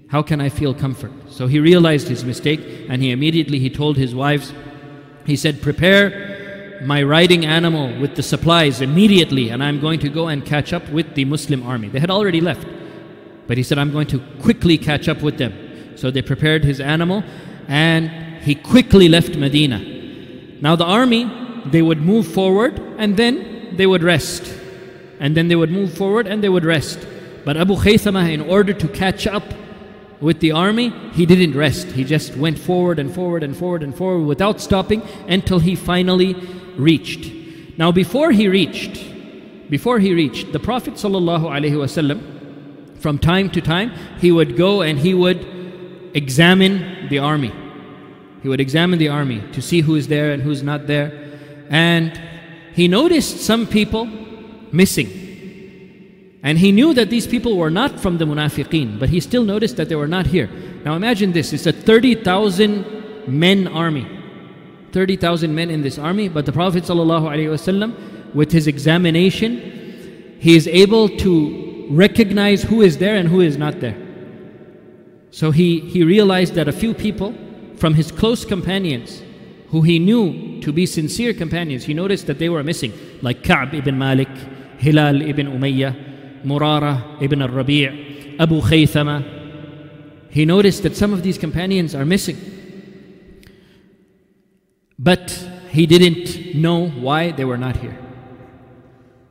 [0.09, 1.13] How can I feel comfort?
[1.29, 4.53] So he realized his mistake and he immediately he told his wives,
[5.27, 10.29] he said, Prepare my riding animal with the supplies immediately, and I'm going to go
[10.29, 11.89] and catch up with the Muslim army.
[11.89, 12.67] They had already left.
[13.47, 15.53] But he said, I'm going to quickly catch up with them.
[15.97, 17.23] So they prepared his animal
[17.69, 18.09] and
[18.43, 19.79] he quickly left Medina.
[20.61, 21.31] Now the army
[21.67, 24.60] they would move forward and then they would rest.
[25.21, 27.07] And then they would move forward and they would rest.
[27.45, 29.45] But Abu Khaythama, in order to catch up
[30.21, 31.89] with the army, he didn't rest.
[31.89, 36.35] He just went forward and forward and forward and forward without stopping until he finally
[36.77, 37.33] reached.
[37.79, 39.07] Now, before he reached,
[39.71, 45.15] before he reached, the Prophet ﷺ, from time to time, he would go and he
[45.15, 47.53] would examine the army.
[48.43, 51.13] He would examine the army to see who is there and who's not there.
[51.71, 52.21] And
[52.75, 54.07] he noticed some people
[54.73, 55.29] missing.
[56.43, 59.77] And he knew that these people were not from the munafiqeen, but he still noticed
[59.77, 60.49] that they were not here.
[60.85, 64.09] Now imagine this it's a 30,000 men army.
[64.93, 71.09] 30,000 men in this army, but the Prophet ﷺ, with his examination, he is able
[71.09, 73.97] to recognize who is there and who is not there.
[75.31, 77.35] So he, he realized that a few people
[77.77, 79.23] from his close companions
[79.69, 83.75] who he knew to be sincere companions, he noticed that they were missing, like Ka'b
[83.75, 84.29] ibn Malik,
[84.81, 89.23] Hilal ibn Umayyah, Murara ibn al-Rabi' Abu Khaythama.
[90.31, 92.39] He noticed that some of these companions are missing.
[94.99, 95.31] But
[95.69, 97.99] he didn't know why they were not here.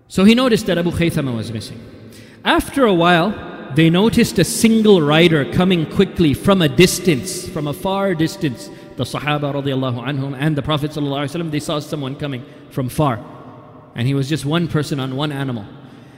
[0.08, 1.80] So he noticed that Abu Khaythama was missing.
[2.46, 3.34] After a while,
[3.76, 9.06] they noticed a single rider coming quickly from a distance, from a far distance the
[9.06, 13.24] Sahaba radiallahu anhum and the Prophet sallallahu they saw someone coming from far.
[14.00, 15.66] And he was just one person on one animal.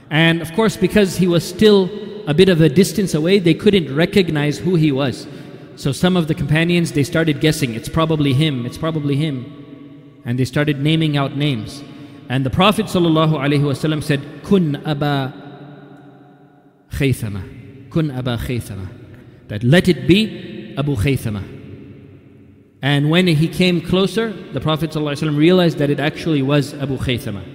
[0.08, 1.90] And of course, because he was still
[2.28, 5.26] a bit of a distance away, they couldn't recognize who he was.
[5.74, 10.20] So some of the companions, they started guessing, it's probably him, it's probably him.
[10.24, 11.82] And they started naming out names.
[12.28, 15.34] And the Prophet ﷺ said, Kun Aba
[16.92, 17.90] Khaythama.
[17.90, 18.86] Kun Aba Khaythama.
[19.48, 21.42] That let it be Abu Khaythama.
[22.80, 27.51] And when he came closer, the Prophet ﷺ realized that it actually was Abu Khaythama.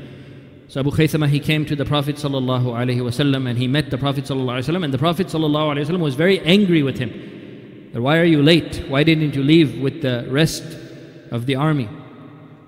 [0.69, 4.85] So Abu Khaythama, he came to the Prophet ﷺ and he met the Prophet ﷺ
[4.85, 7.91] and the Prophet ﷺ was very angry with him.
[7.93, 8.85] That, Why are you late?
[8.89, 10.63] Why didn't you leave with the rest
[11.31, 11.89] of the army?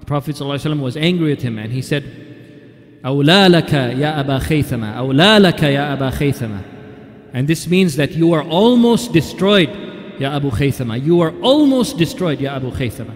[0.00, 2.05] The Prophet ﷺ was angry with him and he said,
[3.05, 6.62] أولى لك يا أبا خيثمة أولى لك يا أبا خيثمة
[7.33, 9.68] And this means that you are almost destroyed
[10.18, 11.03] Ya Abu Khaythama.
[11.03, 13.14] You are almost destroyed, Ya Abu Khaythama.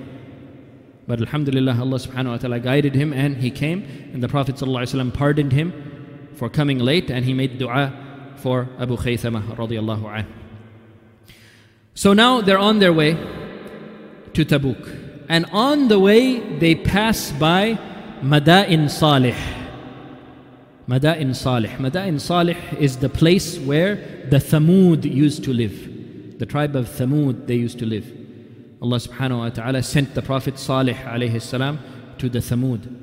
[1.05, 5.13] But Alhamdulillah, Allah subhanahu wa ta'ala guided him and he came, and the Prophet ﷺ
[5.13, 7.93] pardoned him for coming late, and he made dua
[8.37, 10.27] for Abu Khaythama radiallahu anh.
[11.93, 13.13] So now they're on their way
[14.33, 15.25] to Tabuk.
[15.29, 17.77] And on the way, they pass by
[18.21, 19.35] Mada'in Salih.
[20.87, 21.69] Mada'in Salih.
[21.69, 23.95] Mada'in Salih is the place where
[24.29, 26.39] the Thamud used to live.
[26.39, 28.22] The tribe of Thamud, they used to live.
[28.83, 31.79] Allah subhanahu wa ta'ala sent the Prophet Salih alayhi salam
[32.17, 32.99] to the Thamud.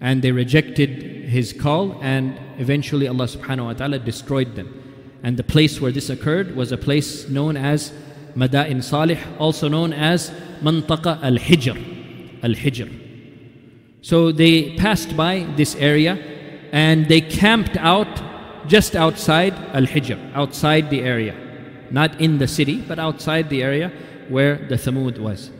[0.00, 4.72] And they rejected his call and eventually Allah subhanahu wa ta'ala destroyed them.
[5.22, 7.92] And the place where this occurred was a place known as
[8.34, 10.30] Mada'in Salih, also known as
[10.62, 11.76] Mantaqa al Hijr.
[12.42, 12.88] Al Hijr.
[14.00, 16.14] So they passed by this area
[16.72, 18.08] and they camped out
[18.66, 21.36] just outside Al Hijr, outside the area.
[21.90, 23.92] Not in the city, but outside the area
[24.30, 25.50] where the Thamud was.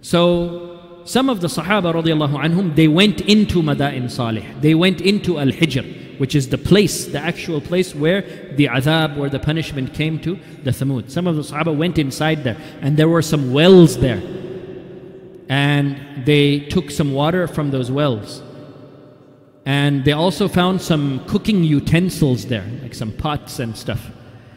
[0.00, 4.46] So some of the Sahaba radiallahu anhum, they went into Mada'in Salih.
[4.60, 8.22] They went into Al Hijr, which is the place, the actual place where
[8.56, 11.10] the azab, where the punishment came to the Thamud.
[11.10, 14.22] Some of the Sahaba went inside there, and there were some wells there.
[15.48, 18.42] And they took some water from those wells.
[19.64, 24.10] And they also found some cooking utensils there, like some pots and stuff.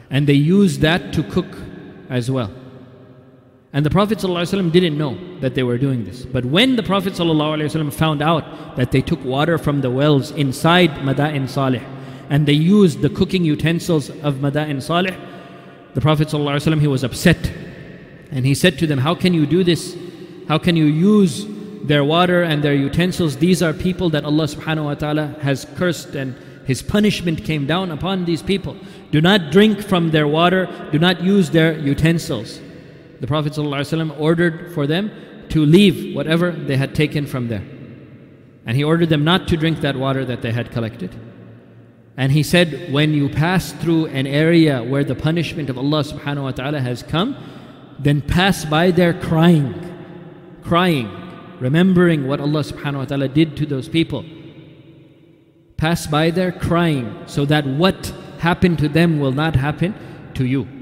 [0.10, 1.58] And they used that to cook
[2.10, 2.52] as well.
[3.77, 6.25] And the Prophet ﷺ didn't know that they were doing this.
[6.25, 10.91] But when the Prophet ﷺ found out that they took water from the wells inside
[10.93, 11.83] Mada'in Salih
[12.31, 15.15] and they used the cooking utensils of Mada'in Salih,
[15.93, 17.53] the Prophet ﷺ, he was upset.
[18.31, 19.95] And he said to them, How can you do this?
[20.49, 21.45] How can you use
[21.83, 23.37] their water and their utensils?
[23.37, 26.35] These are people that Allah subhanahu wa ta'ala has cursed and
[26.67, 28.75] His punishment came down upon these people.
[29.11, 32.61] Do not drink from their water, do not use their utensils
[33.22, 35.12] the Prophet ﷺ ordered for them
[35.50, 37.64] to leave whatever they had taken from there.
[38.66, 41.16] And he ordered them not to drink that water that they had collected.
[42.18, 46.44] And he said, When you pass through an area where the punishment of Allah subhanahu
[46.44, 47.38] wa ta'ala has come,
[48.00, 49.74] then pass by there crying,
[50.64, 51.10] crying,
[51.60, 54.26] remembering what Allah subhanahu wa ta'ala did to those people.
[55.78, 58.08] Pass by there crying, so that what
[58.40, 59.94] happened to them will not happen
[60.34, 60.81] to you.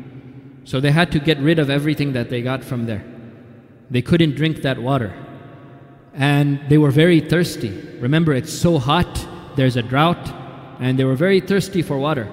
[0.68, 3.04] So they had to get rid of everything that they got from there.
[3.90, 5.14] They couldn't drink that water.
[6.14, 7.70] And they were very thirsty.
[7.98, 10.32] Remember, it's so hot, there's a drought,
[10.80, 12.30] and they were very thirsty for water.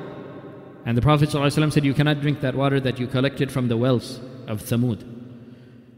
[0.86, 3.78] And the Prophet ﷺ said, You cannot drink that water that you collected from the
[3.78, 5.08] wells of Thamud.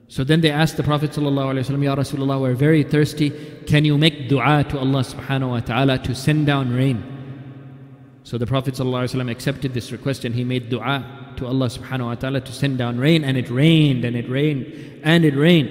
[0.08, 3.30] So then they asked the Prophet ﷺ, Ya Rasulullah, we're very thirsty.
[3.65, 7.04] Can you make dua to Allah subhanahu wa ta'ala to send down rain?
[8.24, 12.14] So the Prophet ﷺ accepted this request and he made dua to Allah subhanahu wa
[12.14, 15.70] ta'ala to send down rain and it rained and it rained and it rained.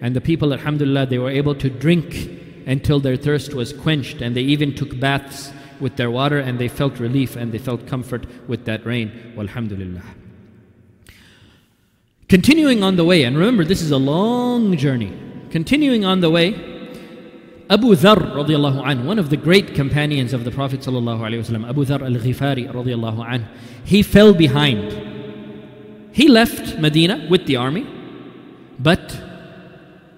[0.00, 2.30] And the people, alhamdulillah, they were able to drink
[2.66, 6.68] until their thirst was quenched and they even took baths with their water and they
[6.68, 9.34] felt relief and they felt comfort with that rain.
[9.36, 10.02] Walhamdulillah.
[12.28, 15.12] Continuing on the way, and remember this is a long journey.
[15.50, 16.77] Continuing on the way,
[17.70, 21.84] Abu Dhar radiallahu one of the great companions of the Prophet sallallahu alaihi wasallam, Abu
[21.84, 23.46] Dhar al-Ghifari radiallahu
[23.84, 24.92] he fell behind.
[26.12, 27.86] He left Medina with the army,
[28.78, 29.20] but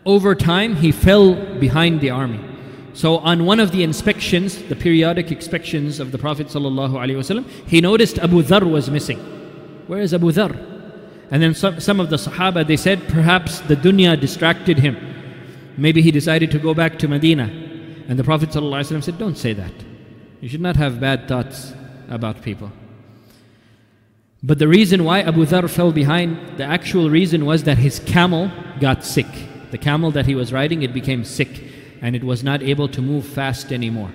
[0.06, 2.40] over time he fell behind the army.
[2.92, 7.48] So on one of the inspections, the periodic inspections of the Prophet sallallahu alaihi wasallam,
[7.66, 9.18] he noticed Abu Dhar was missing.
[9.88, 10.56] Where is Abu Dhar?
[11.32, 14.96] And then some, some of the Sahaba they said perhaps the dunya distracted him.
[15.76, 17.44] Maybe he decided to go back to Medina.
[18.08, 19.72] And the Prophet said, Don't say that.
[20.40, 21.72] You should not have bad thoughts
[22.08, 22.72] about people.
[24.42, 28.50] But the reason why Abu Dhar fell behind, the actual reason was that his camel
[28.80, 29.26] got sick.
[29.70, 31.62] The camel that he was riding, it became sick
[32.00, 34.10] and it was not able to move fast anymore.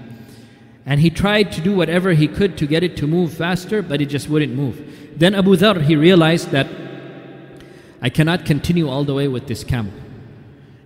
[0.86, 4.02] And he tried to do whatever he could to get it to move faster, but
[4.02, 4.82] it just wouldn't move.
[5.16, 6.68] Then Abu Dhar, he realized that
[8.02, 9.94] I cannot continue all the way with this camel.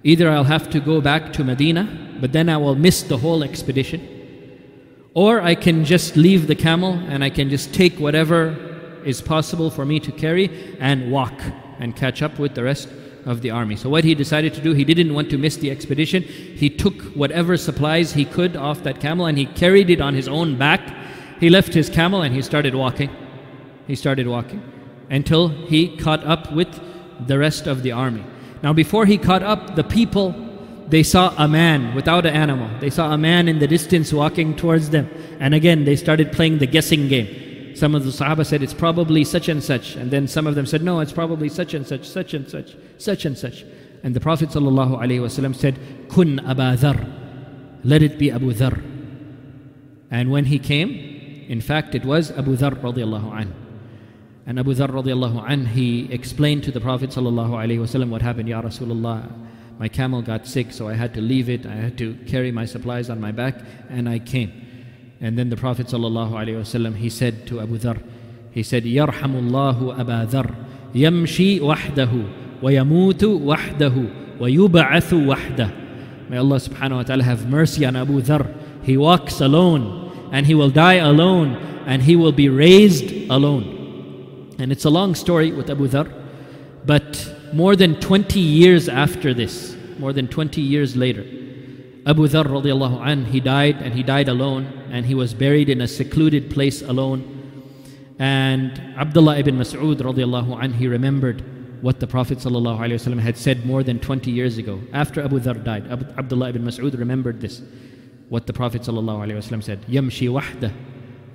[0.03, 3.43] Either I'll have to go back to Medina, but then I will miss the whole
[3.43, 4.01] expedition,
[5.13, 8.55] or I can just leave the camel and I can just take whatever
[9.05, 11.33] is possible for me to carry and walk
[11.79, 12.89] and catch up with the rest
[13.25, 13.75] of the army.
[13.75, 16.23] So, what he decided to do, he didn't want to miss the expedition.
[16.23, 20.27] He took whatever supplies he could off that camel and he carried it on his
[20.27, 20.81] own back.
[21.39, 23.09] He left his camel and he started walking.
[23.87, 24.61] He started walking
[25.09, 26.69] until he caught up with
[27.27, 28.23] the rest of the army.
[28.61, 30.35] Now, before he caught up, the people,
[30.89, 32.69] they saw a man without an animal.
[32.79, 35.09] They saw a man in the distance walking towards them.
[35.39, 37.75] And again, they started playing the guessing game.
[37.75, 39.95] Some of the Sahaba said, It's probably such and such.
[39.95, 42.75] And then some of them said, No, it's probably such and such, such and such,
[42.97, 43.63] such and such.
[44.03, 45.79] And the Prophet ﷺ said,
[46.09, 46.97] Kun Aba Dhar.
[47.83, 48.83] Let it be Abu Dhar.
[50.11, 53.68] And when he came, In fact, it was Abu Dhar radiallahu anhu.
[54.49, 58.49] And Abu Dhar radiallahu anh, he explained to the Prophet sallallahu alaihi wasallam what happened.
[58.49, 59.31] Ya Rasulullah,
[59.77, 61.67] my camel got sick, so I had to leave it.
[61.67, 64.51] I had to carry my supplies on my back, and I came.
[65.21, 68.01] And then the Prophet sallallahu alaihi wasallam, he said to Abu Dhar,
[68.49, 70.55] he said, Yarhamullahu Aba Dhar,
[70.93, 76.27] yamshi wahdahu, wa yamutu wahdahu, wa yub'athu.
[76.27, 78.51] May Allah subhanahu wa ta'ala have mercy on Abu Dhar.
[78.81, 83.78] He walks alone, and he will die alone, and he will be raised alone.
[84.59, 86.11] And it's a long story with Abu Dhar,
[86.85, 91.21] but more than 20 years after this, more than 20 years later,
[92.05, 95.87] Abu Dhar radiallahu he died and he died alone and he was buried in a
[95.87, 97.35] secluded place alone.
[98.19, 101.41] And Abdullah ibn Mas'ud radiallahu anh, he remembered
[101.81, 104.81] what the Prophet ﷺ had said more than 20 years ago.
[104.91, 107.61] After Abu Dhar died, Abdullah ibn Mas'ud remembered this,
[108.27, 110.73] what the Prophet ﷺ said, يمشي وحده.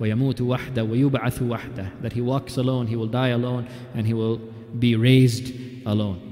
[0.00, 4.38] وَيَمُوتُ وَحْدَ وَيُبْعَثُ وَحْدَ That he walks alone, he will die alone, and he will
[4.78, 5.52] be raised
[5.86, 6.26] alone.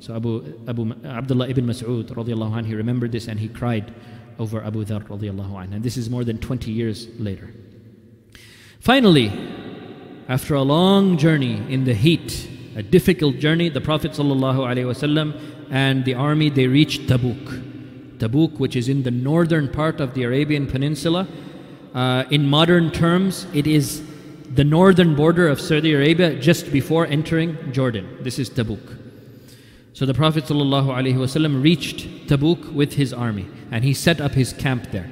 [0.00, 3.94] So Abu, Abu Abdullah ibn Mas'ud radiallahu anh, he remembered this and he cried
[4.38, 5.72] over Abu Dhar radiallahu anh.
[5.72, 7.54] And this is more than 20 years later.
[8.80, 9.32] Finally,
[10.28, 15.40] after a long journey in the heat, a difficult journey, the Prophet ﷺ
[15.70, 18.18] and the army, they reached Tabuk.
[18.18, 21.26] Tabuk, which is in the northern part of the Arabian Peninsula,
[21.93, 24.03] uh, in modern terms, it is
[24.53, 28.17] the northern border of Saudi Arabia just before entering Jordan.
[28.21, 28.97] This is Tabuk.
[29.93, 34.91] So the Prophet ﷺ reached Tabuk with his army and he set up his camp
[34.91, 35.11] there.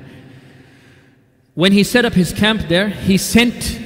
[1.55, 3.82] When he set up his camp there, he sent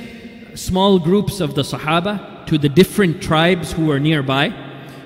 [0.55, 4.53] small groups of the Sahaba to the different tribes who were nearby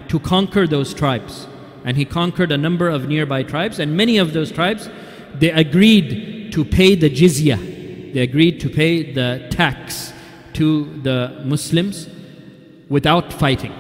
[0.07, 1.47] to conquer those tribes.
[1.83, 4.89] And he conquered a number of nearby tribes, and many of those tribes
[5.35, 7.59] they agreed to pay the jizya,
[8.15, 10.13] they agreed to pay the tax
[10.53, 12.07] to the Muslims
[12.87, 13.73] without fighting.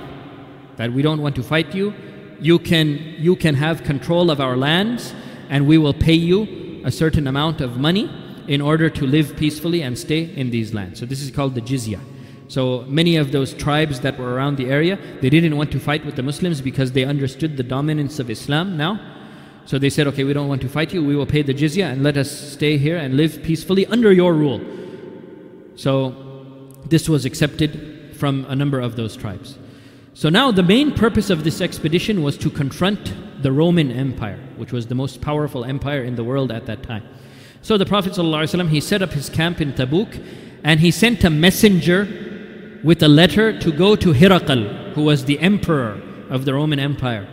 [0.75, 1.93] That we don't want to fight you.
[2.41, 5.13] You can, you can have control of our lands,
[5.49, 8.11] and we will pay you a certain amount of money
[8.49, 10.99] in order to live peacefully and stay in these lands.
[10.99, 12.01] So, this is called the jizya.
[12.49, 16.05] So, many of those tribes that were around the area, they didn't want to fight
[16.05, 19.14] with the Muslims because they understood the dominance of Islam now
[19.65, 21.03] so they said, okay, we don't want to fight you.
[21.03, 24.33] We will pay the jizya and let us stay here and live peacefully under your
[24.33, 24.61] rule.
[25.75, 29.57] So this was accepted from a number of those tribes.
[30.13, 34.71] So now the main purpose of this expedition was to confront the Roman Empire, which
[34.71, 37.03] was the most powerful empire in the world at that time.
[37.61, 40.23] So the Prophet ﷺ, he set up his camp in Tabuk
[40.63, 42.07] and he sent a messenger
[42.83, 45.99] with a letter to go to Hirakal, who was the emperor
[46.29, 47.27] of the Roman Empire,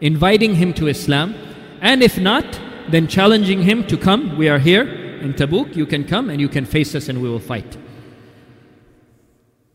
[0.00, 1.34] inviting him to Islam
[1.80, 4.36] and if not, then challenging him to come.
[4.36, 4.82] We are here
[5.20, 5.76] in Tabuk.
[5.76, 7.76] You can come and you can face us and we will fight.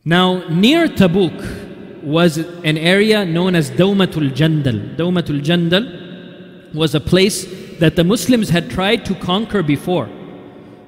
[0.06, 4.96] Now, near Tabuk was an area known as Dawmatul Jandal.
[4.98, 7.46] Dawmatul Jandal was a place
[7.80, 10.10] that the Muslims had tried to conquer before,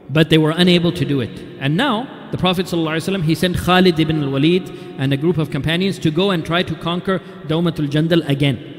[0.09, 1.39] but they were unable to do it.
[1.59, 5.97] And now, the Prophet ﷺ, he sent Khalid ibn al-Walid and a group of companions
[5.99, 8.74] to go and try to conquer Dawmatul Jandal again.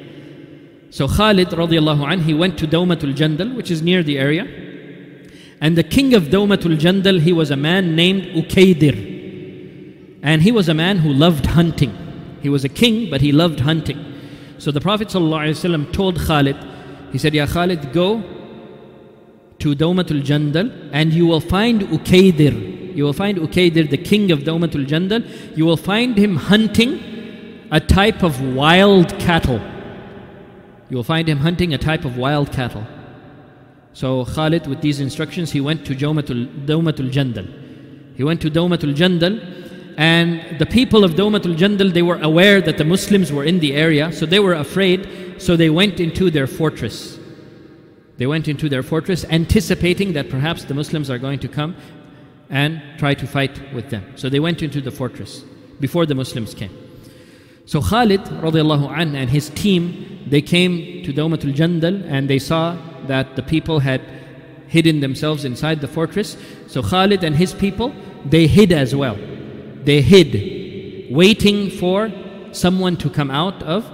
[0.91, 4.47] So Khalid radiallahu anh, he went to Dawmatul Jandal, which is near the area.
[5.61, 10.20] And the king of Dawmatul Jandal, he was a man named Ukaydir.
[10.22, 11.97] And he was a man who loved hunting.
[12.43, 14.14] He was a king, but he loved hunting.
[14.59, 16.57] So the Prophet ﷺ told Khalid,
[17.12, 18.22] he said, Ya Khalid, go
[19.59, 22.95] to Dawmatul Jandal and you will find Ukaydir.
[22.97, 25.57] You will find Ukaydir, the king of Dawmatul Jandal.
[25.57, 29.61] You will find him hunting a type of wild cattle.
[30.89, 32.87] You will find him hunting a type of wild cattle.
[33.93, 37.49] So Khalid, with these instructions, he went to Dawmatul, Jandal.
[38.16, 39.41] He went to Dawmatul Jandal,
[39.99, 43.74] and the people of Dawmatul Jandal, they were aware that the Muslims were in the
[43.74, 47.18] area, so they were afraid, so they went into their fortress.
[48.18, 51.74] They went into their fortress, anticipating that perhaps the Muslims are going to come
[52.49, 54.05] and try to fight with them.
[54.16, 55.43] So they went into the fortress
[55.80, 56.70] before the Muslims came.
[57.64, 62.76] So Khalid radiallahu anh, and his team, they came to Dawmatul Jandal and they saw
[63.06, 64.00] that the people had
[64.68, 66.36] hidden themselves inside the fortress.
[66.66, 69.16] So Khalid and his people, they hid as well.
[69.84, 72.12] They hid, waiting for
[72.52, 73.88] someone to come out of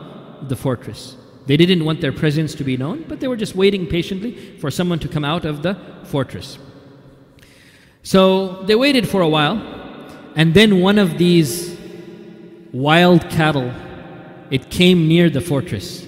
[0.48, 1.16] the fortress.
[1.46, 4.70] They didn't want their presence to be known, but they were just waiting patiently for
[4.70, 6.58] someone to come out of the fortress.
[8.02, 9.58] So they waited for a while,
[10.34, 11.76] and then one of these
[12.72, 13.72] wild cattle,
[14.50, 16.06] it came near the fortress.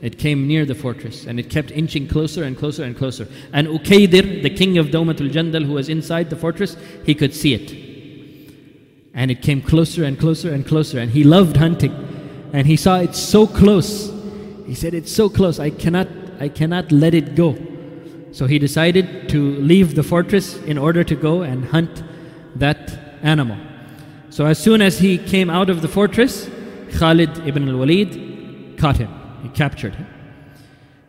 [0.00, 3.26] It came near the fortress and it kept inching closer and closer and closer.
[3.52, 7.54] And Ukaydir, the king of Dawmatul Jandal, who was inside the fortress, he could see
[7.54, 7.72] it.
[9.12, 11.00] And it came closer and closer and closer.
[11.00, 11.92] And he loved hunting.
[12.52, 14.12] And he saw it so close.
[14.66, 17.58] He said, It's so close, I cannot, I cannot let it go.
[18.30, 22.02] So he decided to leave the fortress in order to go and hunt
[22.54, 23.56] that animal.
[24.30, 26.48] So as soon as he came out of the fortress,
[26.92, 29.17] Khalid ibn al Walid caught him.
[29.42, 30.06] He captured him.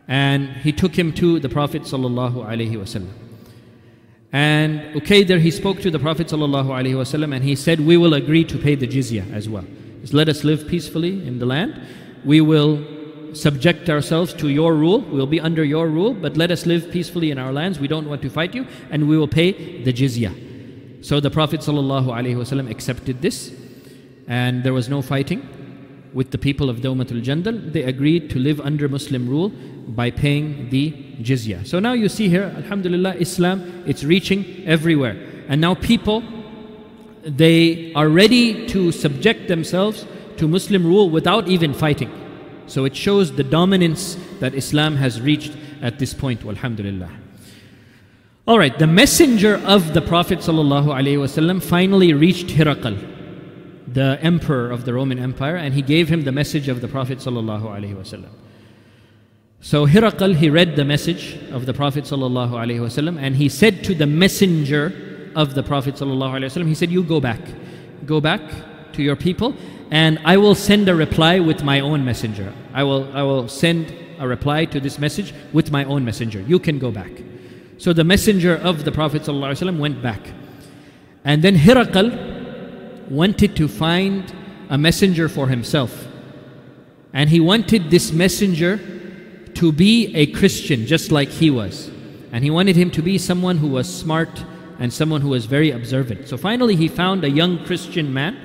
[0.08, 3.06] And he took him to the Prophet sallallahu.
[4.32, 8.58] And Ukaydir, he spoke to the Prophet sallallahu and he said, We will agree to
[8.58, 9.64] pay the jizya as well.
[10.00, 11.80] Just let us live peacefully in the land.
[12.24, 12.84] We will
[13.34, 15.00] subject ourselves to your rule.
[15.00, 17.78] We'll be under your rule, but let us live peacefully in our lands.
[17.78, 21.04] We don't want to fight you, and we will pay the jizya.
[21.04, 23.54] So the Prophet ﷺ accepted this,
[24.26, 25.48] and there was no fighting
[26.12, 27.72] with the people of Dawmatul Jandal.
[27.72, 29.50] They agreed to live under Muslim rule
[29.88, 31.66] by paying the jizya.
[31.66, 35.16] So now you see here, Alhamdulillah, Islam, it's reaching everywhere.
[35.48, 36.22] And now people,
[37.22, 40.06] they are ready to subject themselves
[40.36, 42.10] to Muslim rule without even fighting.
[42.66, 45.52] So it shows the dominance that Islam has reached
[45.82, 47.10] at this point, alhamdulillah.
[48.46, 53.19] All right, the messenger of the Prophet finally reached Hiraqal,
[53.89, 57.19] the emperor of the Roman Empire, and he gave him the message of the Prophet
[57.19, 58.25] ﷺ.
[59.61, 64.07] So Hiraqal, he read the message of the Prophet ﷺ, and he said to the
[64.07, 67.41] messenger of the Prophet ﷺ, he said, You go back.
[68.05, 68.41] Go back
[68.93, 69.55] to your people
[69.91, 72.53] and I will send a reply with my own messenger.
[72.73, 76.41] I will, I will send a reply to this message with my own messenger.
[76.41, 77.11] You can go back.
[77.77, 80.21] So the messenger of the Prophet ﷺ went back.
[81.23, 82.28] And then Hiraqal
[83.10, 84.32] wanted to find
[84.68, 86.06] a messenger for himself.
[87.12, 88.78] And he wanted this messenger
[89.54, 91.90] to be a Christian just like he was.
[92.32, 94.44] And he wanted him to be someone who was smart
[94.78, 96.28] and someone who was very observant.
[96.28, 98.38] So finally, he found a young Christian man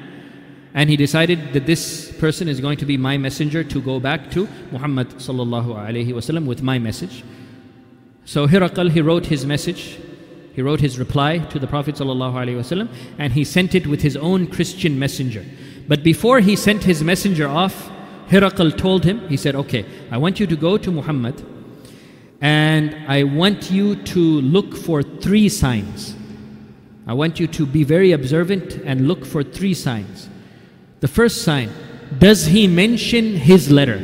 [0.74, 4.30] and he decided that this person is going to be my messenger to go back
[4.32, 7.24] to Muhammad with my message.
[8.26, 9.97] So Hiraqal, he wrote his message,
[10.56, 14.47] he wrote his reply to the Prophet wasallam, and he sent it with his own
[14.47, 15.45] Christian messenger.
[15.88, 17.91] But before he sent his messenger off,
[18.30, 21.45] Hiraqal told him, he said, Okay, I want you to go to Muhammad
[22.41, 26.16] and I want you to look for three signs.
[27.08, 30.30] I want you to be very observant and look for three signs.
[30.99, 31.70] The first sign,
[32.18, 33.99] does he mention his letter?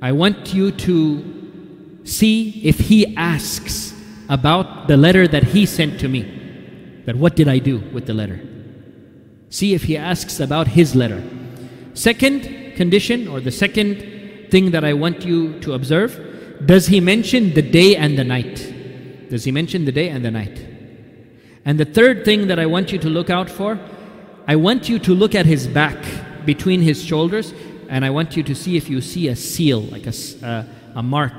[0.00, 3.94] I want you to see if he asks
[4.28, 7.02] about the letter that he sent to me.
[7.06, 8.40] That what did I do with the letter?
[9.50, 11.22] See if he asks about his letter.
[11.94, 17.54] Second condition, or the second thing that I want you to observe, does he mention
[17.54, 19.28] the day and the night?
[19.30, 20.64] Does he mention the day and the night?
[21.64, 23.78] And the third thing that I want you to look out for
[24.48, 26.02] I want you to look at his back
[26.46, 27.52] between his shoulders,
[27.90, 30.64] and I want you to see if you see a seal, like a, uh,
[30.94, 31.34] a mark,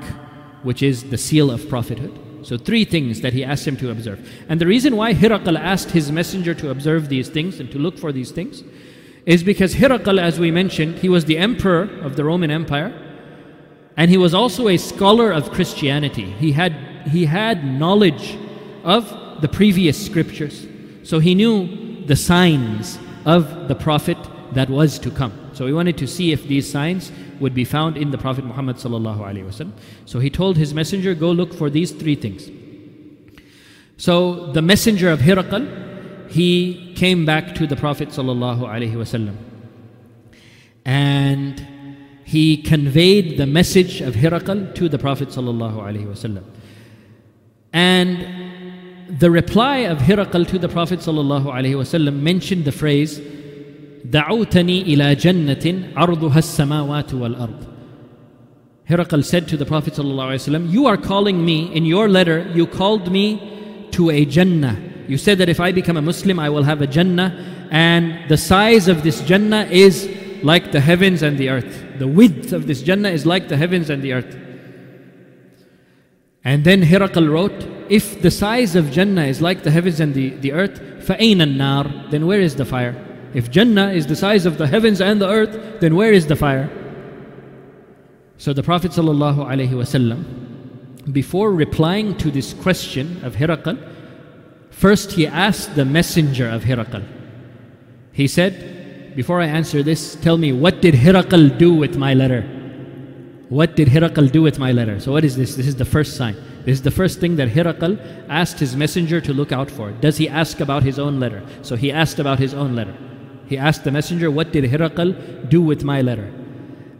[0.62, 2.16] which is the seal of prophethood.
[2.42, 4.28] So, three things that he asked him to observe.
[4.48, 7.98] And the reason why Hiraqal asked his messenger to observe these things and to look
[7.98, 8.62] for these things
[9.26, 12.92] is because Hiraqal, as we mentioned, he was the emperor of the Roman Empire,
[13.96, 16.30] and he was also a scholar of Christianity.
[16.32, 16.72] He had,
[17.10, 18.38] he had knowledge
[18.84, 20.66] of the previous scriptures.
[21.02, 24.18] So, he knew the signs of the Prophet
[24.52, 25.39] that was to come.
[25.60, 28.78] So he wanted to see if these signs would be found in the Prophet Muhammad
[28.78, 32.48] So he told his messenger, go look for these three things.
[33.98, 39.36] So the messenger of Hiraqal, he came back to the Prophet sallallahu alaihi wasallam,
[40.86, 41.62] and
[42.24, 46.44] he conveyed the message of Hiraqal to the Prophet sallallahu alaihi wasallam.
[47.74, 53.20] And the reply of Hiraqal to the Prophet ﷺ mentioned the phrase,
[54.05, 57.75] دعوتني إلى جنة عرضها السماوات والأرض.
[58.89, 63.11] Hiraqal said to the Prophet ﷺ, You are calling me, in your letter, you called
[63.11, 64.79] me to a Jannah.
[65.07, 68.37] You said that if I become a Muslim, I will have a Jannah, and the
[68.37, 70.07] size of this Jannah is
[70.43, 71.83] like the heavens and the earth.
[71.97, 74.37] The width of this Jannah is like the heavens and the earth.
[76.43, 80.29] And then Hiraqal wrote, if the size of Jannah is like the heavens and the,
[80.29, 82.95] the earth, فَأَيْنَ النَّارِ Then where is the fire?
[83.32, 86.36] If Jannah is the size of the heavens and the earth, then where is the
[86.36, 86.68] fire?
[88.38, 93.78] So the Prophet ﷺ, before replying to this question of Hiraqal,
[94.70, 97.04] first he asked the messenger of Hiraqal.
[98.12, 102.42] He said, Before I answer this, tell me, what did Hiraqal do with my letter?
[103.50, 105.00] What did Hirakal do with my letter?
[105.00, 105.56] So, what is this?
[105.56, 106.36] This is the first sign.
[106.64, 109.90] This is the first thing that Hirakal asked his messenger to look out for.
[109.90, 111.44] Does he ask about his own letter?
[111.62, 112.96] So, he asked about his own letter.
[113.50, 116.32] He asked the messenger, What did Hirakal do with my letter?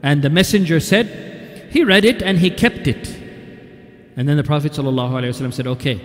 [0.03, 3.09] And the messenger said, He read it and he kept it.
[4.17, 6.01] And then the Prophet ﷺ said, Okay,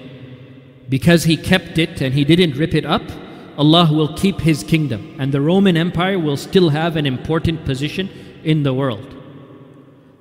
[0.88, 3.02] because he kept it and he didn't rip it up,
[3.58, 8.08] Allah will keep his kingdom and the Roman Empire will still have an important position
[8.44, 9.16] in the world.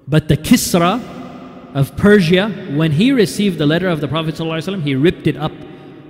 [0.08, 1.02] But the Kisra
[1.74, 5.52] of Persia, when he received the letter of the Prophet ﷺ, he ripped it up.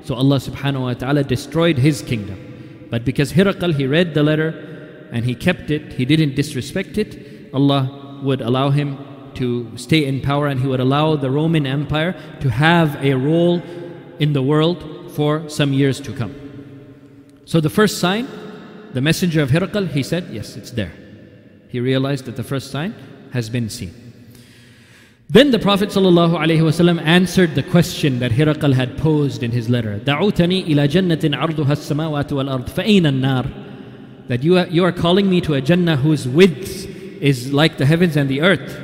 [0.04, 2.53] So Allah subhanahu wa ta'ala destroyed his kingdom.
[2.90, 7.52] But because Hirakal, he read the letter and he kept it, he didn't disrespect it,
[7.52, 8.98] Allah would allow him
[9.34, 13.62] to stay in power and he would allow the Roman Empire to have a role
[14.18, 16.34] in the world for some years to come.
[17.44, 18.28] So the first sign,
[18.92, 20.92] the messenger of Hirakal, he said, Yes, it's there.
[21.68, 22.94] He realized that the first sign
[23.32, 24.03] has been seen.
[25.31, 29.99] Then the Prophet ﷺ answered the question that Hirakal had posed in his letter.
[29.99, 34.27] دعوتني إلى جنة عرضها السماوات والأرض فأين النار?
[34.27, 36.87] That you are, you are calling me to a Jannah whose width
[37.21, 38.79] is like the heavens and the earth.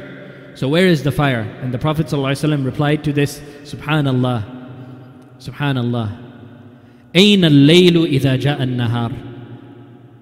[0.53, 1.41] So where is the fire?
[1.61, 4.43] And the Prophet ﷺ replied to this, Subhanallah,
[5.39, 6.21] Subhanallah.
[7.15, 9.13] أين الليل إذا جاء النهار?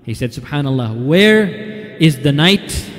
[0.04, 1.48] He said, Subhanallah, where
[1.98, 2.90] is the night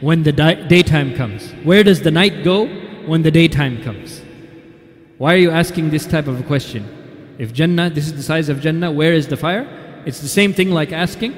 [0.00, 1.52] when the daytime comes?
[1.64, 2.66] Where does the night go
[3.06, 4.22] when the daytime comes?
[5.18, 7.36] Why are you asking this type of a question?
[7.38, 9.66] If Jannah, this is the size of Jannah, where is the fire?
[10.04, 11.32] It's the same thing like asking,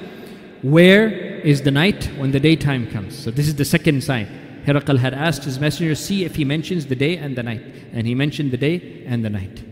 [0.63, 3.17] where is the night when the daytime comes?
[3.17, 4.63] So this is the second sign.
[4.67, 7.63] Herakal had asked his messenger, see if he mentions the day and the night.
[7.93, 9.65] And he mentioned the day and the night.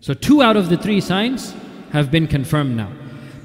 [0.00, 1.54] So two out of the three signs
[1.92, 2.90] have been confirmed now.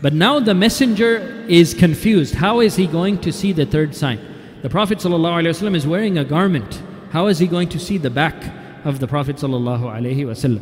[0.01, 2.35] But now the messenger is confused.
[2.35, 4.34] How is he going to see the third sign?
[4.64, 6.82] The Prophet ﷺ is wearing a garment.
[7.10, 8.36] How is he going to see the back
[8.84, 10.60] of the Prophet ﷺ?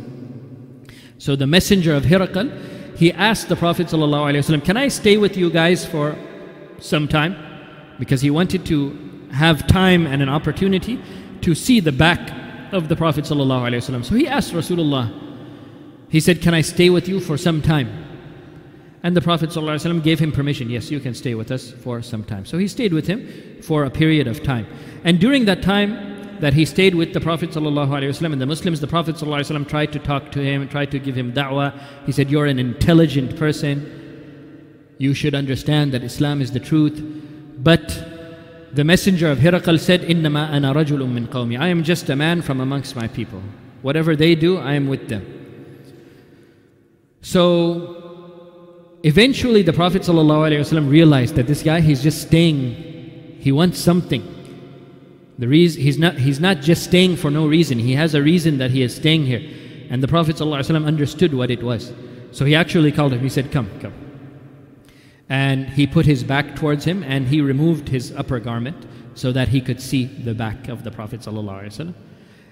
[1.17, 5.49] So the messenger of Hirakal, he asked the Prophet ﷺ, Can I stay with you
[5.49, 6.15] guys for
[6.79, 7.35] some time?
[7.99, 8.97] Because he wanted to
[9.31, 10.99] have time and an opportunity
[11.41, 12.31] to see the back
[12.71, 14.05] of the Prophet ﷺ.
[14.05, 15.13] So he asked Rasulullah,
[16.09, 18.02] he said, Can I stay with you for some time?
[19.03, 20.69] And the Prophet ﷺ gave him permission.
[20.69, 22.45] Yes, you can stay with us for some time.
[22.45, 24.67] So he stayed with him for a period of time.
[25.03, 28.87] And during that time that he stayed with the Prophet ﷺ and the Muslims, the
[28.87, 31.79] Prophet ﷺ tried to talk to him, tried to give him da'wah.
[32.05, 33.95] He said, You're an intelligent person.
[34.97, 37.01] You should understand that Islam is the truth.
[37.57, 37.87] But
[38.73, 41.57] the messenger of Hirakal said, Innama ana rajulun min qawmi.
[41.57, 43.41] I am just a man from amongst my people.
[43.81, 45.37] Whatever they do, I am with them.
[47.21, 48.02] So
[49.03, 54.23] eventually the Prophet ﷺ realized that this guy, he's just staying, he wants something.
[55.37, 58.57] The reason, he's, not, he's not just staying for no reason, he has a reason
[58.57, 59.41] that he is staying here.
[59.89, 61.93] And the Prophet ﷺ understood what it was.
[62.31, 63.93] So he actually called him, he said, Come, come.
[65.29, 69.49] And he put his back towards him and he removed his upper garment so that
[69.49, 71.93] he could see the back of the Prophet ﷺ.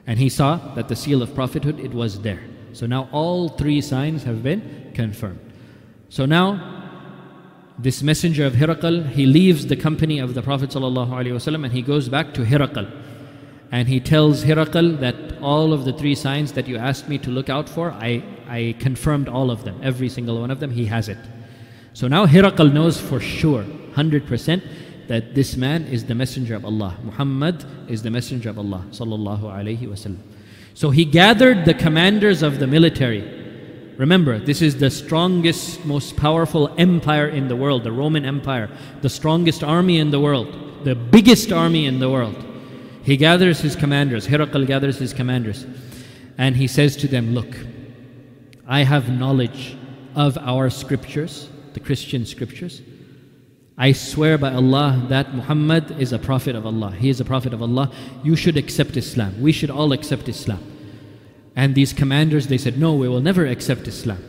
[0.06, 2.42] And he saw that the seal of prophethood, it was there.
[2.74, 5.40] So now all three signs have been confirmed.
[6.13, 6.61] So now
[7.79, 12.11] this messenger of Hirakal, he leaves the company of the Prophet ﷺ and he goes
[12.11, 12.87] back to Hirakal.
[13.71, 17.31] And he tells Hirakal that all of the three signs that you asked me to
[17.31, 19.81] look out for, I, I confirmed all of them.
[19.83, 21.17] Every single one of them, he has it.
[21.95, 24.63] So now Hirakal knows for sure, 100%,
[25.09, 26.99] that this man is the messenger of Allah.
[27.03, 28.85] Muhammad is the messenger of Allah.
[30.75, 33.42] So he gathered the commanders of the military.
[33.99, 38.71] Remember, this is the strongest, most powerful empire in the world, the Roman Empire,
[39.03, 42.37] the strongest army in the world, the biggest army in the world.
[43.03, 45.67] He gathers his commanders, Herakal gathers his commanders,
[46.39, 47.55] and he says to them, Look,
[48.67, 49.77] I have knowledge
[50.15, 52.81] of our scriptures, the Christian scriptures.
[53.77, 56.93] I swear by Allah that Muhammad is a prophet of Allah.
[56.93, 57.91] He is a prophet of Allah.
[58.23, 59.41] You should accept Islam.
[59.41, 60.72] We should all accept Islam.
[61.55, 64.23] And these commanders, they said, No, we will never accept Islam.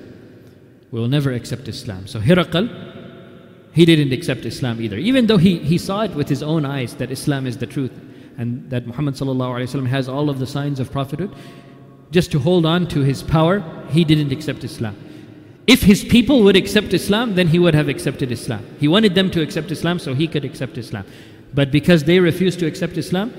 [0.92, 2.08] We will never accept Islam.
[2.08, 4.98] So Hiraqal, he didn't accept Islam either.
[4.98, 7.92] Even though he, he saw it with his own eyes that Islam is the truth
[8.38, 9.18] and that Muhammad
[9.88, 11.34] has all of the signs of prophethood,
[12.12, 14.96] just to hold on to his power, he didn't accept Islam.
[15.66, 18.66] If his people would accept Islam, then he would have accepted Islam.
[18.80, 21.06] He wanted them to accept Islam so he could accept Islam.
[21.54, 23.34] But because they refused to accept Islam,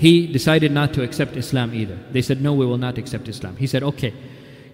[0.00, 1.98] he decided not to accept Islam either.
[2.10, 3.56] They said, No, we will not accept Islam.
[3.56, 4.14] He said, Okay,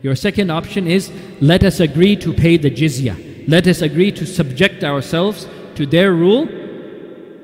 [0.01, 1.11] your second option is
[1.41, 3.49] let us agree to pay the jizya.
[3.49, 6.47] Let us agree to subject ourselves to their rule,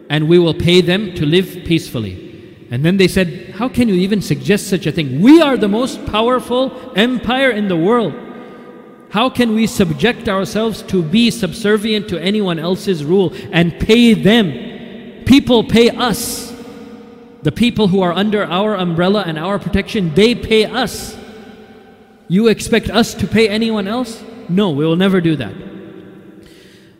[0.08, 2.66] and we will pay them to live peacefully.
[2.70, 5.20] And then they said, How can you even suggest such a thing?
[5.20, 8.14] We are the most powerful empire in the world.
[9.10, 15.24] How can we subject ourselves to be subservient to anyone else's rule and pay them?
[15.24, 16.51] People pay us.
[17.43, 21.16] The people who are under our umbrella and our protection, they pay us.
[22.28, 24.22] You expect us to pay anyone else?
[24.49, 25.55] No, we will never do that.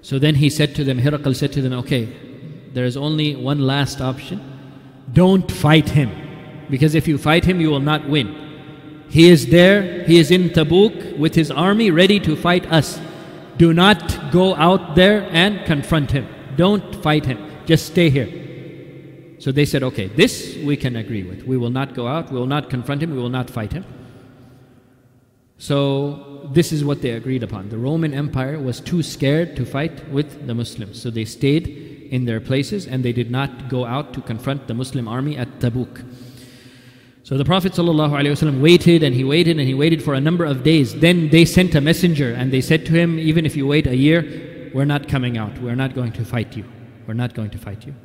[0.03, 2.09] So then he said to them, Herakl said to them, Okay,
[2.73, 4.41] there is only one last option.
[5.13, 6.11] Don't fight him.
[6.69, 8.39] Because if you fight him, you will not win.
[9.09, 12.99] He is there, he is in Tabuk with his army ready to fight us.
[13.59, 16.27] Do not go out there and confront him.
[16.57, 17.39] Don't fight him.
[17.67, 18.42] Just stay here.
[19.43, 21.43] So they said, okay, this we can agree with.
[21.43, 23.85] We will not go out, we will not confront him, we will not fight him.
[25.59, 27.69] So this is what they agreed upon.
[27.69, 31.03] The Roman Empire was too scared to fight with the Muslims.
[31.03, 31.67] So they stayed
[32.13, 35.49] in their places and they did not go out to confront the Muslim army at
[35.59, 36.05] Tabuk.
[37.25, 40.63] So the Prophet ﷺ waited and he waited and he waited for a number of
[40.63, 40.95] days.
[41.01, 43.97] Then they sent a messenger and they said to him, Even if you wait a
[43.97, 45.61] year, we're not coming out.
[45.61, 46.65] We're not going to fight you.
[47.09, 47.97] We're not going to fight you.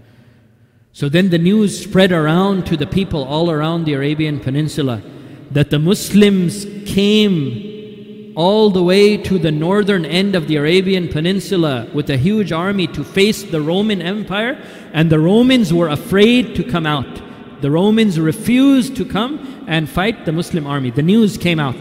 [0.97, 5.03] So then the news spread around to the people all around the Arabian Peninsula
[5.51, 11.87] that the Muslims came all the way to the northern end of the Arabian Peninsula
[11.93, 14.59] with a huge army to face the Roman Empire,
[14.91, 17.21] and the Romans were afraid to come out.
[17.61, 20.89] The Romans refused to come and fight the Muslim army.
[20.89, 21.77] The news came out.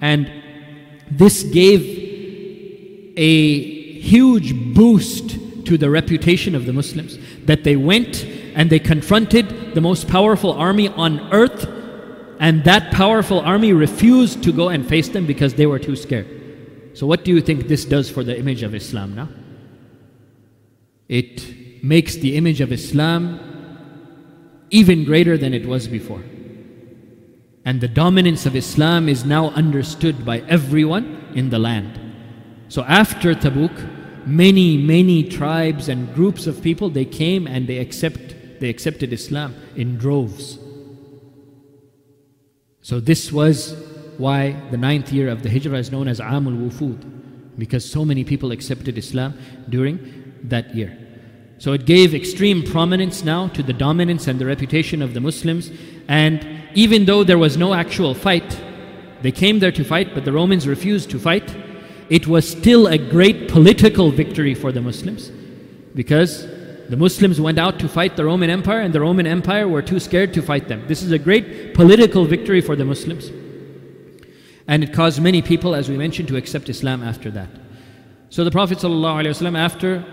[0.00, 0.28] And
[1.08, 1.82] this gave
[3.16, 8.24] a huge boost to the reputation of the Muslims that they went
[8.54, 11.66] and they confronted the most powerful army on earth,
[12.38, 16.28] and that powerful army refused to go and face them because they were too scared.
[16.94, 19.28] So, what do you think this does for the image of Islam now?
[21.08, 23.40] It makes the image of Islam
[24.70, 26.22] even greater than it was before.
[27.64, 32.00] And the dominance of Islam is now understood by everyone in the land.
[32.68, 33.74] So after Tabuk,
[34.26, 39.56] many, many tribes and groups of people they came and they accept they accepted Islam
[39.74, 40.58] in droves.
[42.80, 43.76] So this was
[44.18, 48.22] why the ninth year of the Hijrah is known as Amul Wufud, because so many
[48.22, 49.36] people accepted Islam
[49.68, 49.98] during
[50.44, 50.96] that year.
[51.58, 55.70] So it gave extreme prominence now to the dominance and the reputation of the Muslims.
[56.08, 56.44] And
[56.74, 58.60] even though there was no actual fight,
[59.22, 61.48] they came there to fight, but the Romans refused to fight.
[62.08, 65.30] It was still a great political victory for the Muslims
[65.94, 66.46] because
[66.88, 69.98] the Muslims went out to fight the Roman Empire, and the Roman Empire were too
[69.98, 70.84] scared to fight them.
[70.88, 73.30] This is a great political victory for the Muslims.
[74.68, 77.48] And it caused many people, as we mentioned, to accept Islam after that.
[78.30, 80.04] So the Prophet ﷺ, after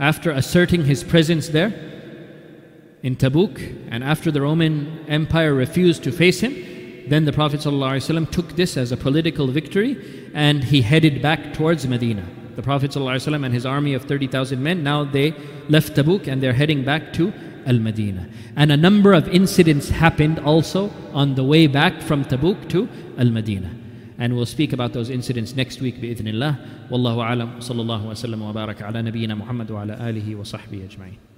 [0.00, 1.72] after asserting his presence there
[3.02, 3.60] in Tabuk,
[3.90, 6.54] and after the Roman Empire refused to face him,
[7.08, 11.87] then the Prophet ﷺ took this as a political victory and he headed back towards
[11.87, 12.25] Medina.
[12.55, 15.33] The Prophet ﷺ and his army of 30,000 men, now they
[15.69, 17.33] left Tabuk and they're heading back to
[17.65, 18.29] Al Medina.
[18.55, 22.87] And a number of incidents happened also on the way back from Tabuk to
[23.17, 23.71] Al Medina.
[24.17, 26.55] And we'll speak about those incidents next week بإذن الله
[26.91, 31.28] والله أعلم صلى الله وسلم وبارك على نبينا محمد وعلى آله وصحبه أجمعين